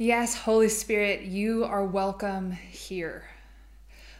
Yes, 0.00 0.36
Holy 0.36 0.68
Spirit, 0.68 1.22
you 1.22 1.64
are 1.64 1.84
welcome 1.84 2.52
here. 2.52 3.24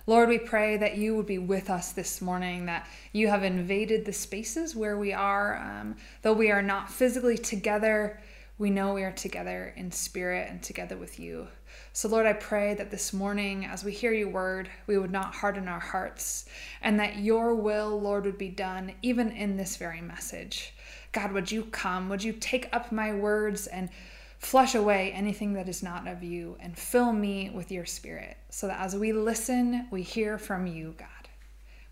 Lord, 0.08 0.28
we 0.28 0.36
pray 0.36 0.76
that 0.76 0.96
you 0.96 1.14
would 1.14 1.26
be 1.26 1.38
with 1.38 1.70
us 1.70 1.92
this 1.92 2.20
morning, 2.20 2.66
that 2.66 2.88
you 3.12 3.28
have 3.28 3.44
invaded 3.44 4.04
the 4.04 4.12
spaces 4.12 4.74
where 4.74 4.98
we 4.98 5.12
are. 5.12 5.56
Um, 5.56 5.94
though 6.22 6.32
we 6.32 6.50
are 6.50 6.62
not 6.62 6.90
physically 6.90 7.38
together, 7.38 8.20
we 8.58 8.70
know 8.70 8.92
we 8.92 9.04
are 9.04 9.12
together 9.12 9.72
in 9.76 9.92
spirit 9.92 10.48
and 10.50 10.60
together 10.60 10.96
with 10.96 11.20
you. 11.20 11.46
So, 11.92 12.08
Lord, 12.08 12.26
I 12.26 12.32
pray 12.32 12.74
that 12.74 12.90
this 12.90 13.12
morning, 13.12 13.64
as 13.64 13.84
we 13.84 13.92
hear 13.92 14.12
your 14.12 14.30
word, 14.30 14.68
we 14.88 14.98
would 14.98 15.12
not 15.12 15.32
harden 15.32 15.68
our 15.68 15.78
hearts, 15.78 16.46
and 16.82 16.98
that 16.98 17.18
your 17.18 17.54
will, 17.54 18.00
Lord, 18.00 18.24
would 18.24 18.36
be 18.36 18.48
done 18.48 18.94
even 19.02 19.30
in 19.30 19.56
this 19.56 19.76
very 19.76 20.00
message. 20.00 20.74
God, 21.12 21.30
would 21.30 21.52
you 21.52 21.62
come? 21.66 22.08
Would 22.08 22.24
you 22.24 22.32
take 22.32 22.68
up 22.72 22.90
my 22.90 23.14
words 23.14 23.68
and 23.68 23.90
Flush 24.38 24.74
away 24.74 25.12
anything 25.12 25.52
that 25.54 25.68
is 25.68 25.82
not 25.82 26.06
of 26.06 26.22
you 26.22 26.56
and 26.60 26.76
fill 26.78 27.12
me 27.12 27.50
with 27.50 27.72
your 27.72 27.84
spirit 27.84 28.36
so 28.50 28.68
that 28.68 28.80
as 28.80 28.94
we 28.96 29.12
listen, 29.12 29.88
we 29.90 30.02
hear 30.02 30.38
from 30.38 30.66
you, 30.66 30.94
God. 30.96 31.08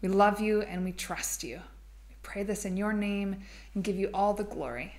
We 0.00 0.08
love 0.08 0.40
you 0.40 0.62
and 0.62 0.84
we 0.84 0.92
trust 0.92 1.42
you. 1.42 1.60
We 2.08 2.14
pray 2.22 2.44
this 2.44 2.64
in 2.64 2.76
your 2.76 2.92
name 2.92 3.36
and 3.74 3.82
give 3.82 3.96
you 3.96 4.10
all 4.14 4.32
the 4.32 4.44
glory. 4.44 4.94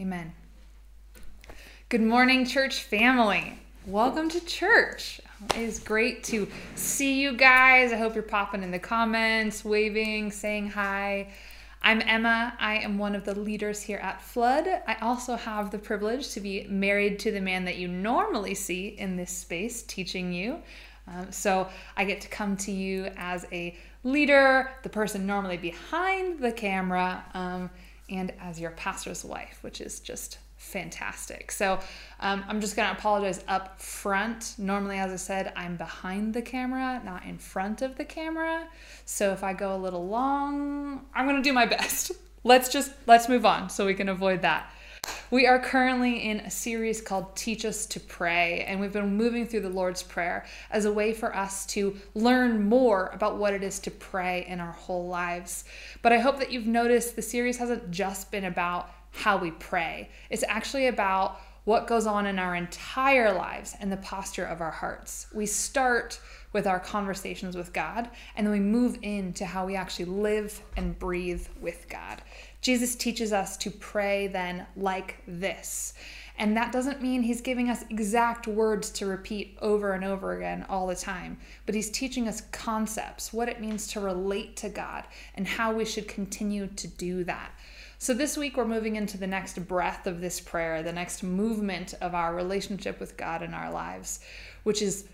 Amen. 0.00 0.32
Good 1.88 2.02
morning, 2.02 2.46
church 2.46 2.82
family. 2.82 3.58
Welcome 3.86 4.28
to 4.30 4.44
church. 4.44 5.20
It 5.54 5.62
is 5.62 5.78
great 5.78 6.22
to 6.24 6.46
see 6.74 7.20
you 7.20 7.36
guys. 7.36 7.92
I 7.92 7.96
hope 7.96 8.14
you're 8.14 8.22
popping 8.22 8.62
in 8.62 8.70
the 8.70 8.78
comments, 8.78 9.64
waving, 9.64 10.30
saying 10.30 10.68
hi. 10.68 11.28
I'm 11.82 12.02
Emma. 12.02 12.54
I 12.58 12.78
am 12.78 12.98
one 12.98 13.14
of 13.14 13.24
the 13.24 13.38
leaders 13.38 13.80
here 13.82 13.98
at 13.98 14.20
Flood. 14.20 14.66
I 14.86 14.96
also 15.00 15.36
have 15.36 15.70
the 15.70 15.78
privilege 15.78 16.30
to 16.30 16.40
be 16.40 16.66
married 16.68 17.18
to 17.20 17.30
the 17.30 17.40
man 17.40 17.64
that 17.64 17.76
you 17.76 17.88
normally 17.88 18.54
see 18.54 18.88
in 18.88 19.16
this 19.16 19.30
space 19.30 19.82
teaching 19.82 20.32
you. 20.32 20.58
Um, 21.06 21.32
so 21.32 21.68
I 21.96 22.04
get 22.04 22.20
to 22.22 22.28
come 22.28 22.56
to 22.58 22.72
you 22.72 23.10
as 23.16 23.46
a 23.52 23.76
leader, 24.04 24.70
the 24.82 24.88
person 24.88 25.26
normally 25.26 25.56
behind 25.56 26.40
the 26.40 26.52
camera, 26.52 27.24
um, 27.34 27.70
and 28.10 28.32
as 28.40 28.60
your 28.60 28.72
pastor's 28.72 29.24
wife, 29.24 29.58
which 29.62 29.80
is 29.80 30.00
just 30.00 30.38
fantastic. 30.58 31.50
So 31.50 31.78
um, 32.20 32.44
I'm 32.46 32.60
just 32.60 32.76
going 32.76 32.88
to 32.88 32.94
apologize 32.94 33.42
up 33.48 33.80
front. 33.80 34.54
Normally, 34.58 34.98
as 34.98 35.10
I 35.12 35.16
said, 35.16 35.52
I'm 35.56 35.76
behind 35.76 36.34
the 36.34 36.42
camera, 36.42 37.00
not 37.04 37.24
in 37.24 37.38
front 37.38 37.80
of 37.80 37.96
the 37.96 38.04
camera. 38.04 38.68
So 39.04 39.32
if 39.32 39.42
I 39.42 39.54
go 39.54 39.74
a 39.74 39.78
little 39.78 40.06
long, 40.06 41.06
I'm 41.14 41.26
going 41.26 41.36
to 41.36 41.42
do 41.42 41.52
my 41.52 41.66
best. 41.66 42.12
Let's 42.44 42.68
just 42.68 42.92
let's 43.06 43.28
move 43.28 43.44
on 43.44 43.68
so 43.68 43.84
we 43.84 43.94
can 43.94 44.08
avoid 44.08 44.42
that. 44.42 44.72
We 45.30 45.46
are 45.46 45.58
currently 45.58 46.30
in 46.30 46.40
a 46.40 46.50
series 46.50 47.02
called 47.02 47.36
Teach 47.36 47.64
Us 47.64 47.84
to 47.86 48.00
Pray, 48.00 48.64
and 48.66 48.80
we've 48.80 48.92
been 48.92 49.16
moving 49.16 49.46
through 49.46 49.60
the 49.60 49.68
Lord's 49.68 50.02
Prayer 50.02 50.46
as 50.70 50.84
a 50.84 50.92
way 50.92 51.12
for 51.12 51.34
us 51.34 51.66
to 51.66 51.96
learn 52.14 52.68
more 52.68 53.10
about 53.12 53.36
what 53.36 53.52
it 53.52 53.62
is 53.62 53.80
to 53.80 53.90
pray 53.90 54.46
in 54.48 54.60
our 54.60 54.72
whole 54.72 55.08
lives. 55.08 55.64
But 56.00 56.12
I 56.12 56.18
hope 56.18 56.38
that 56.38 56.52
you've 56.52 56.66
noticed 56.66 57.16
the 57.16 57.22
series 57.22 57.58
hasn't 57.58 57.90
just 57.90 58.30
been 58.30 58.44
about 58.44 58.88
how 59.10 59.36
we 59.36 59.50
pray. 59.52 60.10
It's 60.30 60.44
actually 60.48 60.86
about 60.86 61.40
what 61.64 61.86
goes 61.86 62.06
on 62.06 62.24
in 62.24 62.38
our 62.38 62.54
entire 62.54 63.30
lives 63.34 63.76
and 63.78 63.92
the 63.92 63.98
posture 63.98 64.46
of 64.46 64.62
our 64.62 64.70
hearts. 64.70 65.26
We 65.34 65.44
start 65.44 66.18
with 66.54 66.66
our 66.66 66.80
conversations 66.80 67.56
with 67.56 67.74
God, 67.74 68.08
and 68.36 68.46
then 68.46 68.52
we 68.52 68.60
move 68.60 68.98
into 69.02 69.44
how 69.44 69.66
we 69.66 69.76
actually 69.76 70.06
live 70.06 70.62
and 70.78 70.98
breathe 70.98 71.46
with 71.60 71.86
God. 71.90 72.22
Jesus 72.62 72.96
teaches 72.96 73.34
us 73.34 73.58
to 73.58 73.70
pray 73.70 74.28
then 74.28 74.66
like 74.76 75.18
this. 75.26 75.92
And 76.38 76.56
that 76.56 76.72
doesn't 76.72 77.02
mean 77.02 77.22
he's 77.22 77.42
giving 77.42 77.68
us 77.68 77.84
exact 77.90 78.46
words 78.46 78.90
to 78.92 79.06
repeat 79.06 79.58
over 79.60 79.92
and 79.92 80.04
over 80.04 80.38
again 80.38 80.64
all 80.70 80.86
the 80.86 80.94
time, 80.94 81.38
but 81.66 81.74
he's 81.74 81.90
teaching 81.90 82.28
us 82.28 82.40
concepts, 82.52 83.32
what 83.32 83.48
it 83.48 83.60
means 83.60 83.88
to 83.88 84.00
relate 84.00 84.56
to 84.56 84.68
God, 84.68 85.04
and 85.34 85.46
how 85.46 85.74
we 85.74 85.84
should 85.84 86.08
continue 86.08 86.68
to 86.68 86.88
do 86.88 87.24
that. 87.24 87.50
So, 88.00 88.14
this 88.14 88.36
week 88.36 88.56
we're 88.56 88.64
moving 88.64 88.94
into 88.94 89.18
the 89.18 89.26
next 89.26 89.58
breath 89.66 90.06
of 90.06 90.20
this 90.20 90.38
prayer, 90.38 90.84
the 90.84 90.92
next 90.92 91.24
movement 91.24 91.94
of 92.00 92.14
our 92.14 92.32
relationship 92.32 93.00
with 93.00 93.16
God 93.16 93.42
in 93.42 93.52
our 93.52 93.72
lives, 93.72 94.20
which 94.62 94.82
is 94.82 95.08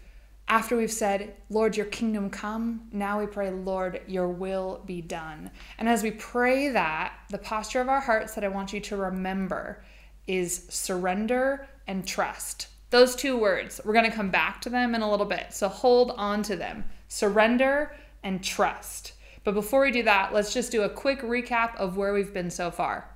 after 0.49 0.77
we've 0.77 0.93
said, 0.93 1.35
Lord, 1.49 1.79
your 1.79 1.87
kingdom 1.87 2.29
come, 2.29 2.87
now 2.93 3.19
we 3.19 3.27
pray, 3.27 3.51
Lord, 3.51 4.03
your 4.07 4.29
will 4.29 4.83
be 4.85 5.01
done. 5.01 5.51
And 5.79 5.89
as 5.89 6.03
we 6.03 6.11
pray 6.11 6.69
that, 6.69 7.15
the 7.31 7.39
posture 7.39 7.81
of 7.81 7.89
our 7.89 8.03
hearts 8.03 8.35
that 8.35 8.45
I 8.45 8.49
want 8.49 8.75
you 8.75 8.81
to 8.81 8.97
remember 8.99 9.83
is 10.27 10.67
surrender 10.69 11.67
and 11.87 12.07
trust. 12.07 12.69
Those 12.91 13.17
two 13.17 13.39
words, 13.39 13.81
we're 13.83 13.95
going 13.95 14.11
to 14.11 14.15
come 14.15 14.31
back 14.31 14.61
to 14.61 14.69
them 14.69 14.95
in 14.95 15.01
a 15.01 15.11
little 15.11 15.25
bit. 15.25 15.55
So 15.55 15.69
hold 15.69 16.11
on 16.19 16.43
to 16.45 16.57
them 16.57 16.85
surrender 17.09 17.97
and 18.23 18.45
trust. 18.45 19.14
But 19.45 19.55
before 19.55 19.83
we 19.83 19.91
do 19.91 20.03
that, 20.05 20.33
let's 20.33 20.53
just 20.53 20.73
do 20.73 20.83
a 20.83 20.89
quick 20.89 21.21
recap 21.21 21.77
of 21.77 21.97
where 21.97 22.13
we've 22.13 22.33
been 22.33 22.51
so 22.51 22.71
far. 22.71 23.09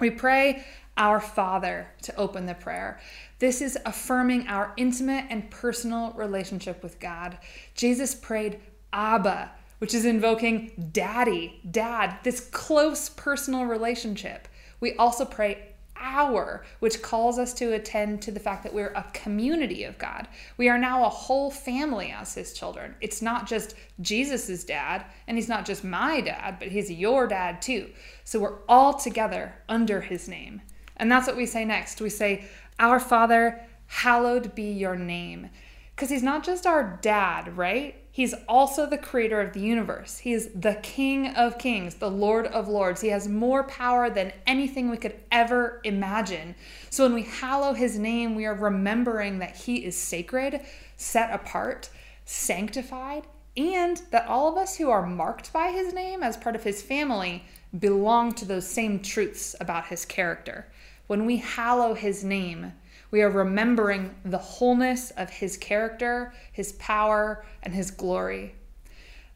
We 0.00 0.10
pray 0.10 0.64
our 0.96 1.20
Father 1.20 1.88
to 2.02 2.16
open 2.16 2.46
the 2.46 2.54
prayer. 2.54 2.98
This 3.38 3.60
is 3.60 3.78
affirming 3.84 4.48
our 4.48 4.72
intimate 4.78 5.26
and 5.28 5.50
personal 5.50 6.12
relationship 6.12 6.82
with 6.82 6.98
God. 6.98 7.38
Jesus 7.74 8.14
prayed 8.14 8.60
Abba, 8.92 9.50
which 9.78 9.92
is 9.92 10.06
invoking 10.06 10.90
daddy, 10.92 11.60
dad, 11.70 12.16
this 12.22 12.40
close 12.40 13.10
personal 13.10 13.66
relationship. 13.66 14.48
We 14.80 14.94
also 14.94 15.26
pray 15.26 15.74
our, 16.00 16.64
which 16.80 17.02
calls 17.02 17.38
us 17.38 17.52
to 17.54 17.74
attend 17.74 18.22
to 18.22 18.30
the 18.30 18.40
fact 18.40 18.62
that 18.62 18.74
we're 18.74 18.92
a 18.94 19.04
community 19.12 19.84
of 19.84 19.98
God. 19.98 20.28
We 20.56 20.68
are 20.68 20.78
now 20.78 21.04
a 21.04 21.08
whole 21.08 21.50
family 21.50 22.10
as 22.10 22.34
his 22.34 22.52
children. 22.52 22.94
It's 23.00 23.22
not 23.22 23.46
just 23.46 23.74
Jesus's 24.00 24.64
dad, 24.64 25.04
and 25.26 25.36
he's 25.36 25.48
not 25.48 25.66
just 25.66 25.84
my 25.84 26.20
dad, 26.20 26.56
but 26.58 26.68
he's 26.68 26.90
your 26.90 27.26
dad 27.26 27.62
too. 27.62 27.90
So 28.24 28.40
we're 28.40 28.58
all 28.68 28.94
together 28.94 29.54
under 29.68 30.00
his 30.00 30.28
name. 30.28 30.62
And 30.96 31.10
that's 31.10 31.26
what 31.26 31.36
we 31.36 31.46
say 31.46 31.64
next. 31.64 32.00
We 32.00 32.10
say, 32.10 32.44
Our 32.78 32.98
Father, 33.00 33.60
hallowed 33.86 34.54
be 34.54 34.72
your 34.72 34.96
name. 34.96 35.50
Because 35.96 36.10
he's 36.10 36.22
not 36.22 36.44
just 36.44 36.66
our 36.66 36.98
dad, 37.00 37.56
right? 37.56 37.94
He's 38.10 38.34
also 38.48 38.84
the 38.84 38.98
creator 38.98 39.40
of 39.40 39.54
the 39.54 39.60
universe. 39.60 40.18
He 40.18 40.34
is 40.34 40.50
the 40.54 40.74
King 40.82 41.28
of 41.28 41.58
kings, 41.58 41.94
the 41.94 42.10
Lord 42.10 42.46
of 42.48 42.68
lords. 42.68 43.00
He 43.00 43.08
has 43.08 43.26
more 43.28 43.64
power 43.64 44.10
than 44.10 44.32
anything 44.46 44.90
we 44.90 44.98
could 44.98 45.18
ever 45.32 45.80
imagine. 45.84 46.54
So 46.90 47.04
when 47.04 47.14
we 47.14 47.22
hallow 47.22 47.72
his 47.72 47.98
name, 47.98 48.34
we 48.34 48.44
are 48.44 48.54
remembering 48.54 49.38
that 49.38 49.56
he 49.56 49.86
is 49.86 49.96
sacred, 49.96 50.60
set 50.98 51.32
apart, 51.32 51.88
sanctified, 52.26 53.26
and 53.56 54.02
that 54.10 54.28
all 54.28 54.52
of 54.52 54.58
us 54.58 54.76
who 54.76 54.90
are 54.90 55.06
marked 55.06 55.50
by 55.50 55.70
his 55.72 55.94
name 55.94 56.22
as 56.22 56.36
part 56.36 56.56
of 56.56 56.64
his 56.64 56.82
family 56.82 57.42
belong 57.78 58.32
to 58.32 58.44
those 58.44 58.66
same 58.66 59.00
truths 59.00 59.56
about 59.60 59.86
his 59.86 60.04
character. 60.04 60.66
When 61.06 61.24
we 61.24 61.38
hallow 61.38 61.94
his 61.94 62.22
name, 62.22 62.72
we 63.10 63.22
are 63.22 63.30
remembering 63.30 64.14
the 64.24 64.38
wholeness 64.38 65.10
of 65.12 65.30
his 65.30 65.56
character, 65.56 66.32
his 66.52 66.72
power, 66.72 67.44
and 67.62 67.74
his 67.74 67.90
glory. 67.90 68.54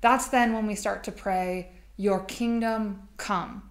That's 0.00 0.28
then 0.28 0.52
when 0.52 0.66
we 0.66 0.74
start 0.74 1.04
to 1.04 1.12
pray, 1.12 1.72
Your 1.96 2.20
kingdom 2.24 3.08
come. 3.16 3.69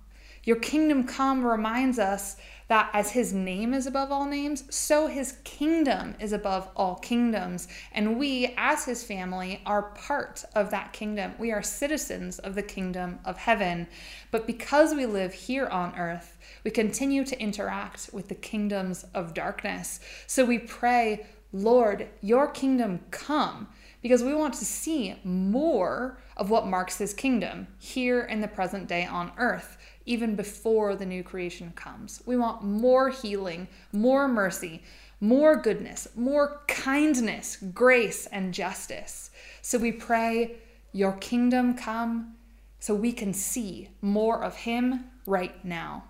Your 0.49 0.57
kingdom 0.57 1.03
come 1.03 1.45
reminds 1.45 1.99
us 1.99 2.35
that 2.69 2.89
as 2.91 3.11
his 3.11 3.31
name 3.33 3.71
is 3.71 3.85
above 3.85 4.11
all 4.11 4.25
names, 4.25 4.63
so 4.75 5.05
his 5.05 5.33
kingdom 5.43 6.15
is 6.19 6.33
above 6.33 6.69
all 6.75 6.95
kingdoms. 6.95 7.67
And 7.91 8.17
we, 8.17 8.55
as 8.57 8.83
his 8.83 9.03
family, 9.03 9.61
are 9.67 9.91
part 9.91 10.43
of 10.55 10.71
that 10.71 10.91
kingdom. 10.91 11.35
We 11.37 11.51
are 11.51 11.61
citizens 11.61 12.39
of 12.39 12.55
the 12.55 12.63
kingdom 12.63 13.19
of 13.25 13.37
heaven. 13.37 13.85
But 14.31 14.47
because 14.47 14.95
we 14.95 15.05
live 15.05 15.33
here 15.35 15.67
on 15.67 15.95
earth, 15.95 16.39
we 16.63 16.71
continue 16.71 17.23
to 17.25 17.39
interact 17.39 18.09
with 18.11 18.27
the 18.27 18.33
kingdoms 18.33 19.05
of 19.13 19.35
darkness. 19.35 19.99
So 20.25 20.45
we 20.45 20.57
pray, 20.57 21.27
Lord, 21.53 22.07
your 22.21 22.47
kingdom 22.47 23.01
come, 23.11 23.67
because 24.01 24.23
we 24.23 24.33
want 24.33 24.55
to 24.55 24.65
see 24.65 25.19
more 25.23 26.17
of 26.37 26.49
what 26.49 26.65
marks 26.65 26.97
his 26.97 27.13
kingdom 27.13 27.67
here 27.77 28.21
in 28.21 28.39
the 28.39 28.47
present 28.47 28.87
day 28.87 29.05
on 29.05 29.31
earth, 29.37 29.77
even 30.09 30.35
before 30.35 30.95
the 30.95 31.05
new 31.05 31.21
creation 31.21 31.71
comes. 31.75 32.23
We 32.25 32.35
want 32.35 32.63
more 32.63 33.09
healing, 33.09 33.67
more 33.93 34.27
mercy, 34.27 34.81
more 35.21 35.55
goodness, 35.55 36.07
more 36.15 36.63
kindness, 36.67 37.57
grace, 37.75 38.25
and 38.25 38.51
justice. 38.51 39.29
So 39.61 39.77
we 39.77 39.91
pray, 39.91 40.55
Your 40.93 41.11
kingdom 41.13 41.75
come, 41.75 42.35
so 42.79 42.95
we 42.95 43.11
can 43.11 43.33
see 43.33 43.89
more 44.01 44.43
of 44.43 44.55
Him 44.55 45.05
right 45.27 45.63
now. 45.63 46.05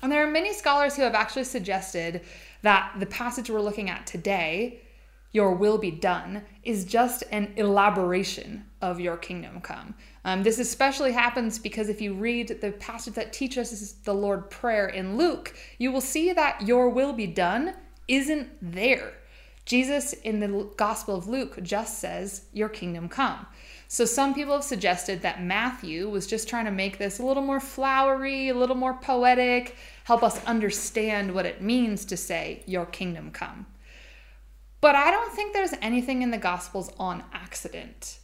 And 0.00 0.10
there 0.10 0.26
are 0.26 0.30
many 0.30 0.54
scholars 0.54 0.96
who 0.96 1.02
have 1.02 1.14
actually 1.14 1.44
suggested 1.44 2.22
that 2.62 2.94
the 2.98 3.06
passage 3.06 3.50
we're 3.50 3.60
looking 3.60 3.90
at 3.90 4.06
today, 4.06 4.80
your 5.32 5.54
will 5.54 5.76
be 5.76 5.90
done, 5.90 6.44
is 6.62 6.86
just 6.86 7.24
an 7.30 7.52
elaboration 7.56 8.64
of 8.80 9.00
your 9.00 9.16
kingdom 9.16 9.60
come. 9.60 9.94
Um, 10.24 10.42
this 10.42 10.58
especially 10.58 11.12
happens 11.12 11.58
because 11.58 11.88
if 11.88 12.00
you 12.00 12.14
read 12.14 12.60
the 12.60 12.72
passage 12.72 13.14
that 13.14 13.32
teaches 13.32 13.92
the 14.04 14.14
Lord 14.14 14.50
Prayer 14.50 14.88
in 14.88 15.16
Luke, 15.16 15.56
you 15.78 15.90
will 15.90 16.00
see 16.00 16.32
that 16.32 16.66
your 16.66 16.88
will 16.88 17.12
be 17.12 17.26
done 17.26 17.74
isn't 18.06 18.48
there. 18.62 19.14
Jesus 19.64 20.14
in 20.14 20.40
the 20.40 20.70
Gospel 20.76 21.14
of 21.14 21.28
Luke 21.28 21.62
just 21.62 21.98
says, 21.98 22.46
Your 22.54 22.70
kingdom 22.70 23.08
come. 23.08 23.46
So 23.86 24.04
some 24.04 24.34
people 24.34 24.54
have 24.54 24.64
suggested 24.64 25.22
that 25.22 25.42
Matthew 25.42 26.08
was 26.08 26.26
just 26.26 26.48
trying 26.48 26.64
to 26.66 26.70
make 26.70 26.98
this 26.98 27.18
a 27.18 27.24
little 27.24 27.42
more 27.42 27.60
flowery, 27.60 28.48
a 28.48 28.54
little 28.54 28.76
more 28.76 28.94
poetic, 28.94 29.76
help 30.04 30.22
us 30.22 30.42
understand 30.44 31.34
what 31.34 31.46
it 31.46 31.62
means 31.62 32.04
to 32.06 32.16
say, 32.16 32.62
Your 32.66 32.86
kingdom 32.86 33.30
come. 33.30 33.66
But 34.80 34.94
I 34.94 35.10
don't 35.10 35.32
think 35.32 35.52
there's 35.52 35.74
anything 35.82 36.22
in 36.22 36.30
the 36.30 36.38
Gospels 36.38 36.90
on 36.98 37.24
accident. 37.32 38.20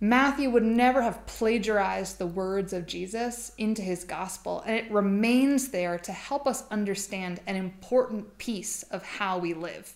Matthew 0.00 0.50
would 0.50 0.64
never 0.64 1.02
have 1.02 1.24
plagiarized 1.26 2.18
the 2.18 2.26
words 2.26 2.72
of 2.72 2.86
Jesus 2.86 3.52
into 3.58 3.80
his 3.80 4.04
gospel, 4.04 4.62
and 4.66 4.76
it 4.76 4.90
remains 4.90 5.68
there 5.68 5.98
to 5.98 6.12
help 6.12 6.46
us 6.46 6.64
understand 6.70 7.40
an 7.46 7.56
important 7.56 8.36
piece 8.38 8.82
of 8.84 9.04
how 9.04 9.38
we 9.38 9.54
live. 9.54 9.94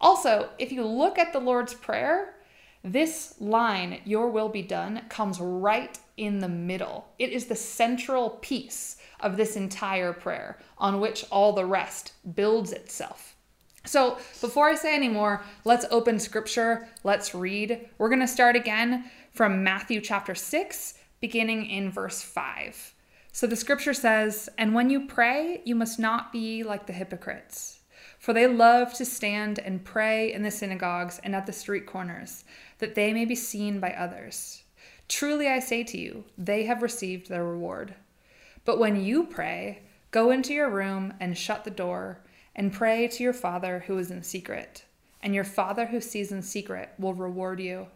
Also, 0.00 0.50
if 0.58 0.70
you 0.70 0.84
look 0.84 1.18
at 1.18 1.32
the 1.32 1.40
Lord's 1.40 1.74
Prayer, 1.74 2.34
this 2.82 3.34
line, 3.40 4.00
Your 4.04 4.28
will 4.28 4.50
be 4.50 4.62
done, 4.62 5.02
comes 5.08 5.40
right 5.40 5.98
in 6.18 6.40
the 6.40 6.48
middle. 6.48 7.08
It 7.18 7.30
is 7.30 7.46
the 7.46 7.56
central 7.56 8.30
piece 8.30 8.98
of 9.20 9.38
this 9.38 9.56
entire 9.56 10.12
prayer 10.12 10.58
on 10.76 11.00
which 11.00 11.24
all 11.30 11.54
the 11.54 11.64
rest 11.64 12.12
builds 12.34 12.72
itself. 12.72 13.33
So, 13.86 14.16
before 14.40 14.68
I 14.68 14.76
say 14.76 14.94
any 14.94 15.10
more, 15.10 15.44
let's 15.64 15.84
open 15.90 16.18
scripture. 16.18 16.88
Let's 17.04 17.34
read. 17.34 17.86
We're 17.98 18.08
going 18.08 18.20
to 18.20 18.26
start 18.26 18.56
again 18.56 19.10
from 19.32 19.62
Matthew 19.62 20.00
chapter 20.00 20.34
6, 20.34 20.94
beginning 21.20 21.66
in 21.66 21.90
verse 21.90 22.22
5. 22.22 22.94
So, 23.30 23.46
the 23.46 23.56
scripture 23.56 23.92
says, 23.92 24.48
And 24.56 24.74
when 24.74 24.88
you 24.88 25.06
pray, 25.06 25.60
you 25.66 25.74
must 25.74 25.98
not 25.98 26.32
be 26.32 26.62
like 26.62 26.86
the 26.86 26.94
hypocrites, 26.94 27.80
for 28.18 28.32
they 28.32 28.46
love 28.46 28.94
to 28.94 29.04
stand 29.04 29.58
and 29.58 29.84
pray 29.84 30.32
in 30.32 30.42
the 30.42 30.50
synagogues 30.50 31.20
and 31.22 31.36
at 31.36 31.44
the 31.44 31.52
street 31.52 31.84
corners, 31.84 32.44
that 32.78 32.94
they 32.94 33.12
may 33.12 33.26
be 33.26 33.34
seen 33.34 33.80
by 33.80 33.90
others. 33.90 34.62
Truly 35.08 35.46
I 35.46 35.58
say 35.58 35.84
to 35.84 35.98
you, 35.98 36.24
they 36.38 36.64
have 36.64 36.82
received 36.82 37.28
their 37.28 37.44
reward. 37.44 37.94
But 38.64 38.78
when 38.78 39.04
you 39.04 39.24
pray, 39.24 39.82
go 40.10 40.30
into 40.30 40.54
your 40.54 40.70
room 40.70 41.12
and 41.20 41.36
shut 41.36 41.64
the 41.64 41.70
door 41.70 42.23
and 42.56 42.72
pray 42.72 43.08
to 43.08 43.22
your 43.22 43.32
Father 43.32 43.84
who 43.86 43.98
is 43.98 44.10
in 44.10 44.22
secret, 44.22 44.84
and 45.22 45.34
your 45.34 45.44
Father 45.44 45.86
who 45.86 46.00
sees 46.00 46.32
in 46.32 46.42
secret 46.42 46.90
will 46.98 47.14
reward 47.14 47.60
you. 47.60 47.88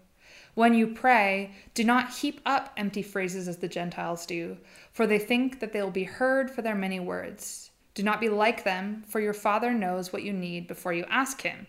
When 0.55 0.75
you 0.75 0.88
pray, 0.88 1.52
do 1.75 1.84
not 1.84 2.14
heap 2.14 2.40
up 2.44 2.72
empty 2.76 3.02
phrases 3.02 3.46
as 3.46 3.58
the 3.58 3.69
Gentiles 3.69 4.26
do, 4.26 4.56
for 4.93 5.06
they 5.06 5.19
think 5.19 5.60
that 5.60 5.72
they 5.72 5.82
will 5.82 5.90
be 5.90 6.05
heard 6.05 6.50
for 6.50 6.62
their 6.62 6.75
many 6.75 6.99
words. 6.99 7.70
Do 7.94 8.02
not 8.02 8.20
be 8.20 8.28
like 8.28 8.64
them, 8.64 9.05
for 9.06 9.20
your 9.20 9.34
Father 9.34 9.72
knows 9.72 10.12
what 10.12 10.22
you 10.22 10.32
need 10.32 10.66
before 10.66 10.93
you 10.93 11.04
ask 11.08 11.43
Him. 11.43 11.66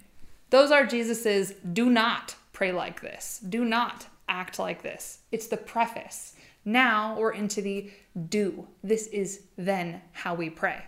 Those 0.50 0.72
are 0.72 0.86
Jesus's 0.86 1.54
do 1.74 1.90
not 1.90 2.36
pray 2.54 2.72
like 2.72 3.02
this, 3.02 3.40
do 3.48 3.64
not 3.64 4.08
act 4.28 4.60
like 4.60 4.82
this. 4.82 5.20
It's 5.32 5.48
the 5.48 5.58
preface. 5.58 6.36
Now 6.66 7.16
we're 7.18 7.32
into 7.32 7.62
the 7.62 7.92
do. 8.30 8.68
This 8.84 9.08
is 9.08 9.42
then 9.58 10.02
how 10.12 10.36
we 10.36 10.50
pray. 10.50 10.84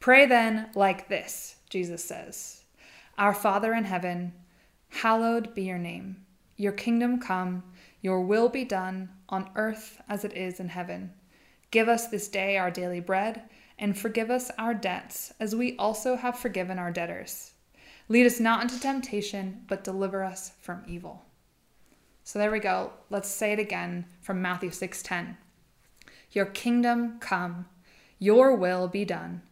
Pray 0.00 0.26
then 0.26 0.70
like 0.76 1.08
this, 1.08 1.56
Jesus 1.70 2.04
says 2.04 2.62
Our 3.18 3.34
Father 3.34 3.74
in 3.74 3.82
heaven, 3.82 4.32
hallowed 4.88 5.54
be 5.54 5.64
your 5.64 5.78
name. 5.78 6.24
Your 6.56 6.72
kingdom 6.72 7.20
come, 7.20 7.64
your 8.00 8.20
will 8.20 8.48
be 8.48 8.64
done 8.64 9.10
on 9.28 9.50
earth 9.56 10.00
as 10.08 10.24
it 10.24 10.34
is 10.34 10.60
in 10.60 10.68
heaven. 10.68 11.12
Give 11.72 11.88
us 11.88 12.06
this 12.06 12.28
day 12.28 12.56
our 12.56 12.70
daily 12.70 13.00
bread, 13.00 13.42
and 13.76 13.98
forgive 13.98 14.30
us 14.30 14.52
our 14.56 14.72
debts, 14.72 15.34
as 15.40 15.56
we 15.56 15.76
also 15.76 16.14
have 16.14 16.38
forgiven 16.38 16.78
our 16.78 16.92
debtors. 16.92 17.52
Lead 18.08 18.24
us 18.24 18.38
not 18.38 18.62
into 18.62 18.80
temptation, 18.80 19.64
but 19.66 19.82
deliver 19.82 20.22
us 20.22 20.52
from 20.60 20.84
evil. 20.86 21.24
So 22.22 22.38
there 22.38 22.52
we 22.52 22.60
go. 22.60 22.92
Let's 23.10 23.28
say 23.28 23.52
it 23.52 23.58
again 23.58 24.06
from 24.20 24.40
Matthew 24.40 24.70
6:10. 24.70 25.36
Your 26.30 26.46
kingdom 26.46 27.18
come, 27.18 27.66
your 28.20 28.54
will 28.54 28.86
be 28.86 29.04
done 29.04 29.42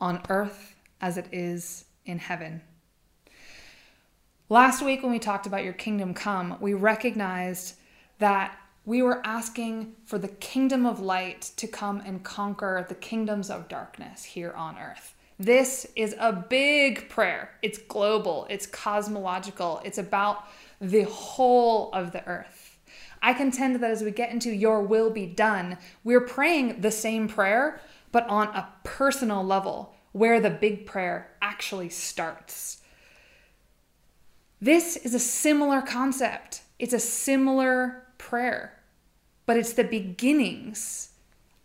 on 0.00 0.22
earth 0.28 0.74
as 1.00 1.16
it 1.16 1.26
is 1.32 1.84
in 2.04 2.18
heaven. 2.18 2.60
Last 4.48 4.82
week, 4.82 5.02
when 5.02 5.12
we 5.12 5.18
talked 5.18 5.46
about 5.46 5.64
your 5.64 5.74
kingdom 5.74 6.14
come, 6.14 6.56
we 6.60 6.72
recognized 6.72 7.74
that 8.18 8.58
we 8.86 9.02
were 9.02 9.20
asking 9.24 9.94
for 10.06 10.18
the 10.18 10.28
kingdom 10.28 10.86
of 10.86 11.00
light 11.00 11.50
to 11.56 11.66
come 11.66 12.00
and 12.06 12.24
conquer 12.24 12.86
the 12.88 12.94
kingdoms 12.94 13.50
of 13.50 13.68
darkness 13.68 14.24
here 14.24 14.52
on 14.52 14.78
earth. 14.78 15.14
This 15.38 15.86
is 15.94 16.16
a 16.18 16.32
big 16.32 17.08
prayer. 17.10 17.50
It's 17.62 17.78
global, 17.78 18.46
it's 18.48 18.66
cosmological, 18.66 19.82
it's 19.84 19.98
about 19.98 20.48
the 20.80 21.02
whole 21.02 21.92
of 21.92 22.12
the 22.12 22.26
earth. 22.26 22.78
I 23.20 23.34
contend 23.34 23.76
that 23.76 23.90
as 23.90 24.02
we 24.02 24.10
get 24.10 24.32
into 24.32 24.50
your 24.50 24.82
will 24.82 25.10
be 25.10 25.26
done, 25.26 25.76
we're 26.02 26.22
praying 26.22 26.80
the 26.80 26.90
same 26.90 27.28
prayer, 27.28 27.80
but 28.12 28.26
on 28.28 28.48
a 28.48 28.68
personal 28.84 29.44
level 29.44 29.94
where 30.12 30.40
the 30.40 30.50
big 30.50 30.86
prayer 30.86 31.32
actually 31.42 31.88
starts. 31.88 32.82
This 34.60 34.96
is 34.96 35.14
a 35.14 35.20
similar 35.20 35.80
concept. 35.82 36.62
It's 36.78 36.92
a 36.92 36.98
similar 36.98 38.06
prayer, 38.18 38.82
but 39.46 39.56
it's 39.56 39.72
the 39.72 39.84
beginnings. 39.84 41.10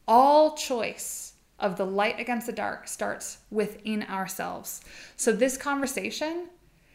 All 0.08 0.56
choice 0.56 1.34
of 1.60 1.78
the 1.78 1.86
light 1.86 2.20
against 2.20 2.46
the 2.46 2.54
dark 2.54 2.88
starts 2.88 3.40
within 3.50 4.04
ourselves. 4.04 4.82
So, 5.16 5.32
this 5.32 5.58
conversation, 5.58 6.50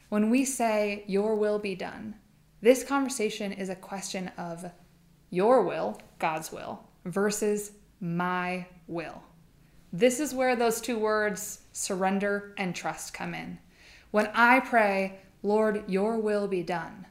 when 0.09 0.31
we 0.31 0.45
say, 0.45 1.05
Your 1.07 1.35
will 1.35 1.59
be 1.59 1.75
done, 1.75 2.17
this 2.61 2.85
conversation 2.85 3.53
is 3.53 3.69
a 3.69 3.77
question 3.77 4.31
of 4.37 4.71
your 5.31 5.63
will, 5.63 6.01
God's 6.19 6.53
will, 6.53 6.85
versus 7.05 7.73
my 8.01 8.67
will. 8.87 9.23
This 9.93 10.21
is 10.21 10.35
where 10.35 10.55
those 10.55 10.81
two 10.81 10.99
words, 10.99 11.61
surrender 11.73 12.55
and 12.59 12.75
trust, 12.75 13.15
come 13.15 13.35
in. 13.35 13.59
When 14.11 14.29
I 14.35 14.61
pray, 14.61 15.21
Lord, 15.43 15.85
your 15.89 16.19
will 16.19 16.49
be 16.49 16.63
done, 16.63 17.07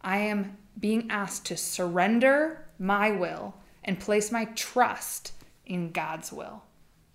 I 0.00 0.18
am 0.18 0.56
being 0.78 1.10
asked 1.10 1.46
to 1.46 1.56
surrender 1.56 2.66
my 2.78 3.10
will 3.10 3.54
and 3.84 3.98
place 3.98 4.30
my 4.30 4.46
trust 4.46 5.32
in 5.66 5.90
God's 5.92 6.32
will. 6.32 6.62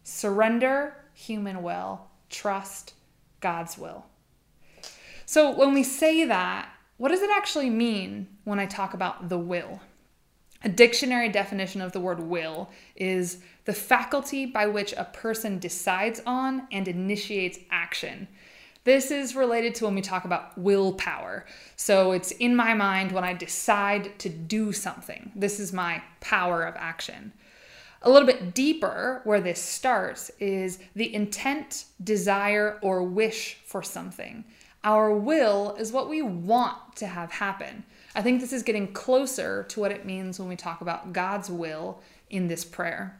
Surrender 0.03 0.95
human 1.13 1.63
will, 1.63 2.07
trust 2.29 2.93
God's 3.39 3.77
will. 3.77 4.05
So 5.25 5.51
when 5.51 5.73
we 5.73 5.83
say 5.83 6.25
that, 6.25 6.69
what 6.97 7.09
does 7.09 7.21
it 7.21 7.29
actually 7.31 7.69
mean 7.69 8.27
when 8.43 8.59
I 8.59 8.65
talk 8.65 8.93
about 8.93 9.29
the 9.29 9.39
will? 9.39 9.81
A 10.63 10.69
dictionary 10.69 11.27
definition 11.27 11.81
of 11.81 11.91
the 11.91 11.99
word 11.99 12.21
will 12.21 12.69
is 12.95 13.39
the 13.65 13.73
faculty 13.73 14.45
by 14.45 14.65
which 14.65 14.93
a 14.93 15.03
person 15.03 15.59
decides 15.59 16.21
on 16.25 16.67
and 16.71 16.87
initiates 16.87 17.59
action. 17.69 18.29
This 18.85 19.11
is 19.11 19.35
related 19.35 19.75
to 19.75 19.85
when 19.85 19.95
we 19.95 20.01
talk 20.01 20.25
about 20.25 20.57
willpower. 20.57 21.45
So 21.75 22.11
it's 22.13 22.31
in 22.31 22.55
my 22.55 22.73
mind 22.73 23.11
when 23.11 23.23
I 23.23 23.33
decide 23.33 24.17
to 24.19 24.29
do 24.29 24.71
something. 24.71 25.31
This 25.35 25.59
is 25.59 25.73
my 25.73 26.01
power 26.21 26.63
of 26.63 26.75
action. 26.77 27.33
A 28.01 28.09
little 28.09 28.27
bit 28.27 28.53
deeper, 28.53 29.21
where 29.23 29.39
this 29.39 29.61
starts, 29.61 30.29
is 30.39 30.79
the 30.95 31.13
intent, 31.13 31.85
desire, 32.03 32.77
or 32.81 33.03
wish 33.03 33.57
for 33.65 33.81
something. 33.81 34.43
Our 34.83 35.13
will 35.13 35.75
is 35.79 35.93
what 35.93 36.09
we 36.09 36.21
want 36.21 36.97
to 36.97 37.07
have 37.07 37.31
happen. 37.31 37.85
I 38.15 38.21
think 38.21 38.41
this 38.41 38.53
is 38.53 38.63
getting 38.63 38.93
closer 38.93 39.63
to 39.69 39.79
what 39.79 39.91
it 39.91 40.05
means 40.05 40.39
when 40.39 40.47
we 40.47 40.55
talk 40.55 40.81
about 40.81 41.13
God's 41.13 41.49
will 41.49 42.01
in 42.29 42.47
this 42.47 42.63
prayer. 42.63 43.19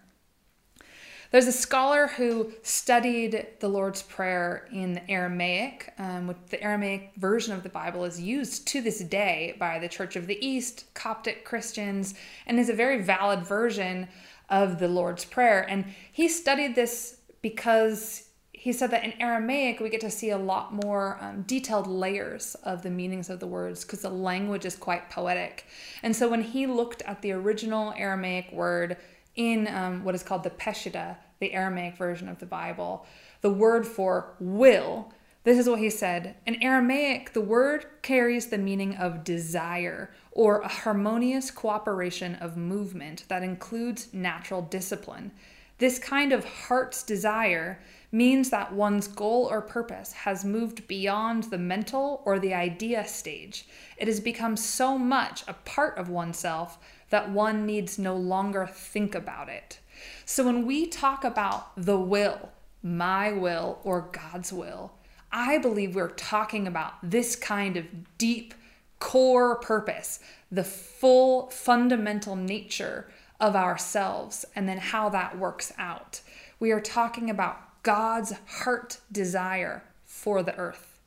There's 1.34 1.48
a 1.48 1.52
scholar 1.52 2.06
who 2.06 2.52
studied 2.62 3.48
the 3.60 3.68
Lord's 3.68 4.04
Prayer 4.04 4.68
in 4.72 5.02
Aramaic, 5.10 5.92
um, 5.98 6.36
the 6.52 6.62
Aramaic 6.62 7.12
version 7.18 7.56
of 7.56 7.64
the 7.64 7.70
Bible 7.70 8.06
is 8.06 8.22
used 8.22 8.68
to 8.68 8.82
this 8.82 9.00
day 9.00 9.56
by 9.58 9.80
the 9.80 9.90
Church 9.90 10.16
of 10.16 10.28
the 10.28 10.38
East, 10.46 10.86
Coptic 10.94 11.44
Christians, 11.44 12.14
and 12.46 12.60
is 12.60 12.70
a 12.70 12.74
very 12.74 13.02
valid 13.02 13.44
version 13.44 14.08
of 14.50 14.78
the 14.78 14.88
Lord's 14.88 15.26
Prayer. 15.26 15.68
And 15.68 15.86
he 16.12 16.28
studied 16.28 16.76
this 16.76 17.18
because 17.42 18.23
he 18.64 18.72
said 18.72 18.92
that 18.92 19.04
in 19.04 19.12
Aramaic, 19.20 19.82
we 19.82 19.90
get 19.90 20.00
to 20.00 20.10
see 20.10 20.30
a 20.30 20.38
lot 20.38 20.74
more 20.74 21.18
um, 21.20 21.42
detailed 21.42 21.86
layers 21.86 22.56
of 22.64 22.82
the 22.82 22.90
meanings 22.90 23.30
of 23.30 23.42
the 23.42 23.46
words 23.46 23.84
because 23.84 24.04
the 24.04 24.10
language 24.10 24.64
is 24.64 24.74
quite 24.74 25.10
poetic. 25.10 25.68
And 26.02 26.16
so 26.16 26.30
when 26.30 26.42
he 26.42 26.66
looked 26.66 27.02
at 27.02 27.22
the 27.22 27.34
original 27.34 27.94
Aramaic 27.98 28.54
word 28.54 28.96
in 29.36 29.68
um, 29.68 30.06
what 30.06 30.16
is 30.16 30.24
called 30.24 30.44
the 30.44 30.50
Peshitta, 30.50 31.18
the 31.40 31.54
Aramaic 31.54 31.98
version 31.98 32.30
of 32.30 32.40
the 32.40 32.46
Bible, 32.46 33.06
the 33.42 33.52
word 33.52 33.86
for 33.86 34.34
will, 34.40 35.12
this 35.44 35.60
is 35.60 35.68
what 35.68 35.80
he 35.80 35.90
said. 35.90 36.38
In 36.48 36.64
Aramaic, 36.64 37.34
the 37.34 37.42
word 37.42 37.86
carries 38.02 38.48
the 38.48 38.58
meaning 38.58 38.96
of 38.96 39.26
desire 39.26 40.10
or 40.32 40.62
a 40.62 40.70
harmonious 40.70 41.52
cooperation 41.52 42.36
of 42.36 42.56
movement 42.56 43.26
that 43.28 43.44
includes 43.44 44.14
natural 44.14 44.62
discipline. 44.62 45.34
This 45.78 46.00
kind 46.00 46.32
of 46.32 46.46
heart's 46.46 47.04
desire 47.04 47.80
means 48.12 48.52
that 48.52 48.72
one's 48.72 49.08
goal 49.08 49.48
or 49.50 49.60
purpose 49.62 50.14
has 50.14 50.46
moved 50.46 50.88
beyond 50.88 51.46
the 51.46 51.58
mental 51.58 52.22
or 52.26 52.38
the 52.38 52.54
idea 52.54 53.06
stage. 53.08 53.66
It 53.98 54.08
has 54.08 54.20
become 54.20 54.56
so 54.56 54.98
much 54.98 55.44
a 55.48 55.54
part 55.54 55.98
of 55.98 56.10
oneself 56.10 56.78
that 57.10 57.32
one 57.32 57.66
needs 57.66 57.98
no 57.98 58.16
longer 58.16 58.68
think 58.68 59.16
about 59.16 59.50
it. 59.50 59.80
So 60.26 60.46
when 60.46 60.66
we 60.66 60.88
talk 60.88 61.24
about 61.24 61.72
the 61.76 62.00
will, 62.00 62.52
my 62.84 63.32
will 63.32 63.80
or 63.84 64.10
God's 64.12 64.54
will, 64.54 64.94
I 65.32 65.58
believe 65.58 65.96
we're 65.96 66.10
talking 66.10 66.68
about 66.68 66.94
this 67.02 67.36
kind 67.36 67.78
of 67.78 67.86
deep 68.20 68.54
core 69.00 69.56
purpose, 69.56 70.20
the 70.52 70.64
full 70.64 71.50
fundamental 71.50 72.36
nature 72.36 73.10
of 73.44 73.58
ourselves, 73.58 74.46
and 74.56 74.70
then 74.70 74.78
how 74.78 75.10
that 75.10 75.38
works 75.38 75.74
out. 75.78 76.22
We 76.62 76.72
are 76.72 76.80
talking 76.80 77.30
about 77.30 77.84
God's 77.84 78.32
heart 78.48 79.02
desire 79.12 79.84
for 80.06 80.42
the 80.42 80.56
earth. 80.56 80.98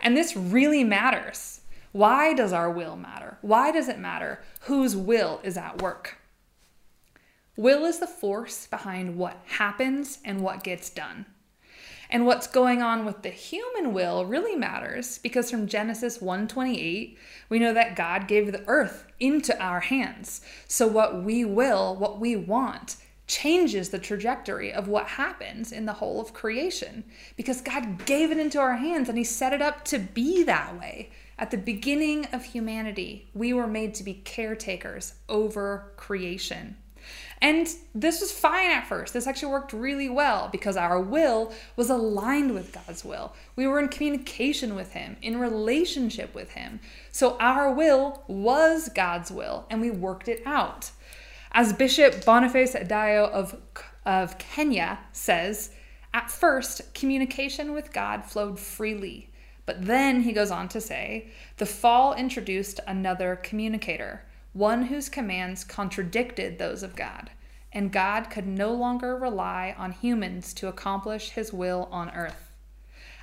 And 0.00 0.16
this 0.16 0.36
really 0.36 0.84
matters. 0.84 1.62
Why 1.90 2.34
does 2.34 2.52
our 2.52 2.70
will 2.70 2.94
matter? 2.94 3.36
Why 3.40 3.72
does 3.72 3.88
it 3.88 3.98
matter 3.98 4.38
whose 4.60 4.94
will 4.94 5.40
is 5.42 5.56
at 5.56 5.82
work? 5.82 6.18
Will 7.56 7.84
is 7.84 7.98
the 7.98 8.06
force 8.06 8.68
behind 8.68 9.16
what 9.16 9.42
happens 9.46 10.20
and 10.24 10.42
what 10.42 10.62
gets 10.62 10.88
done. 10.88 11.26
And 12.12 12.26
what's 12.26 12.48
going 12.48 12.82
on 12.82 13.04
with 13.04 13.22
the 13.22 13.30
human 13.30 13.92
will 13.92 14.26
really 14.26 14.56
matters 14.56 15.18
because 15.18 15.48
from 15.48 15.68
Genesis 15.68 16.18
1:28, 16.18 17.16
we 17.48 17.58
know 17.60 17.72
that 17.72 17.94
God 17.94 18.26
gave 18.26 18.50
the 18.50 18.64
earth 18.66 19.06
into 19.20 19.56
our 19.62 19.78
hands. 19.78 20.40
So 20.66 20.88
what 20.88 21.22
we 21.22 21.44
will, 21.44 21.94
what 21.94 22.18
we 22.18 22.34
want, 22.34 22.96
changes 23.28 23.90
the 23.90 23.98
trajectory 24.00 24.72
of 24.72 24.88
what 24.88 25.06
happens 25.06 25.70
in 25.70 25.86
the 25.86 25.92
whole 25.92 26.20
of 26.20 26.32
creation 26.32 27.04
because 27.36 27.60
God 27.60 28.04
gave 28.04 28.32
it 28.32 28.38
into 28.38 28.58
our 28.58 28.76
hands 28.76 29.08
and 29.08 29.16
he 29.16 29.22
set 29.22 29.52
it 29.52 29.62
up 29.62 29.84
to 29.84 30.00
be 30.00 30.42
that 30.42 30.76
way. 30.76 31.10
At 31.38 31.52
the 31.52 31.56
beginning 31.56 32.26
of 32.32 32.42
humanity, 32.44 33.30
we 33.32 33.52
were 33.52 33.68
made 33.68 33.94
to 33.94 34.04
be 34.04 34.14
caretakers 34.14 35.14
over 35.28 35.92
creation. 35.96 36.76
And 37.42 37.66
this 37.94 38.20
was 38.20 38.32
fine 38.32 38.70
at 38.70 38.86
first. 38.86 39.14
This 39.14 39.26
actually 39.26 39.52
worked 39.52 39.72
really 39.72 40.10
well 40.10 40.50
because 40.52 40.76
our 40.76 41.00
will 41.00 41.52
was 41.74 41.88
aligned 41.88 42.52
with 42.52 42.72
God's 42.72 43.02
will. 43.02 43.34
We 43.56 43.66
were 43.66 43.80
in 43.80 43.88
communication 43.88 44.74
with 44.74 44.92
Him, 44.92 45.16
in 45.22 45.40
relationship 45.40 46.34
with 46.34 46.50
Him. 46.50 46.80
So 47.12 47.38
our 47.38 47.72
will 47.72 48.22
was 48.28 48.90
God's 48.90 49.30
will, 49.30 49.66
and 49.70 49.80
we 49.80 49.90
worked 49.90 50.28
it 50.28 50.42
out. 50.44 50.90
As 51.52 51.72
Bishop 51.72 52.24
Boniface 52.26 52.74
Adoyo 52.74 53.30
of, 53.30 53.56
of 54.04 54.36
Kenya 54.38 54.98
says, 55.12 55.70
at 56.12 56.30
first, 56.30 56.92
communication 56.92 57.72
with 57.72 57.92
God 57.92 58.24
flowed 58.24 58.58
freely. 58.58 59.30
But 59.64 59.86
then 59.86 60.22
he 60.22 60.32
goes 60.32 60.50
on 60.50 60.68
to 60.70 60.80
say, 60.80 61.28
the 61.56 61.66
fall 61.66 62.14
introduced 62.14 62.80
another 62.86 63.36
communicator 63.36 64.24
one 64.52 64.84
whose 64.84 65.08
commands 65.08 65.64
contradicted 65.64 66.58
those 66.58 66.82
of 66.82 66.96
God, 66.96 67.30
and 67.72 67.92
God 67.92 68.30
could 68.30 68.46
no 68.46 68.72
longer 68.72 69.16
rely 69.16 69.74
on 69.78 69.92
humans 69.92 70.52
to 70.54 70.68
accomplish 70.68 71.30
his 71.30 71.52
will 71.52 71.88
on 71.92 72.10
earth. 72.10 72.50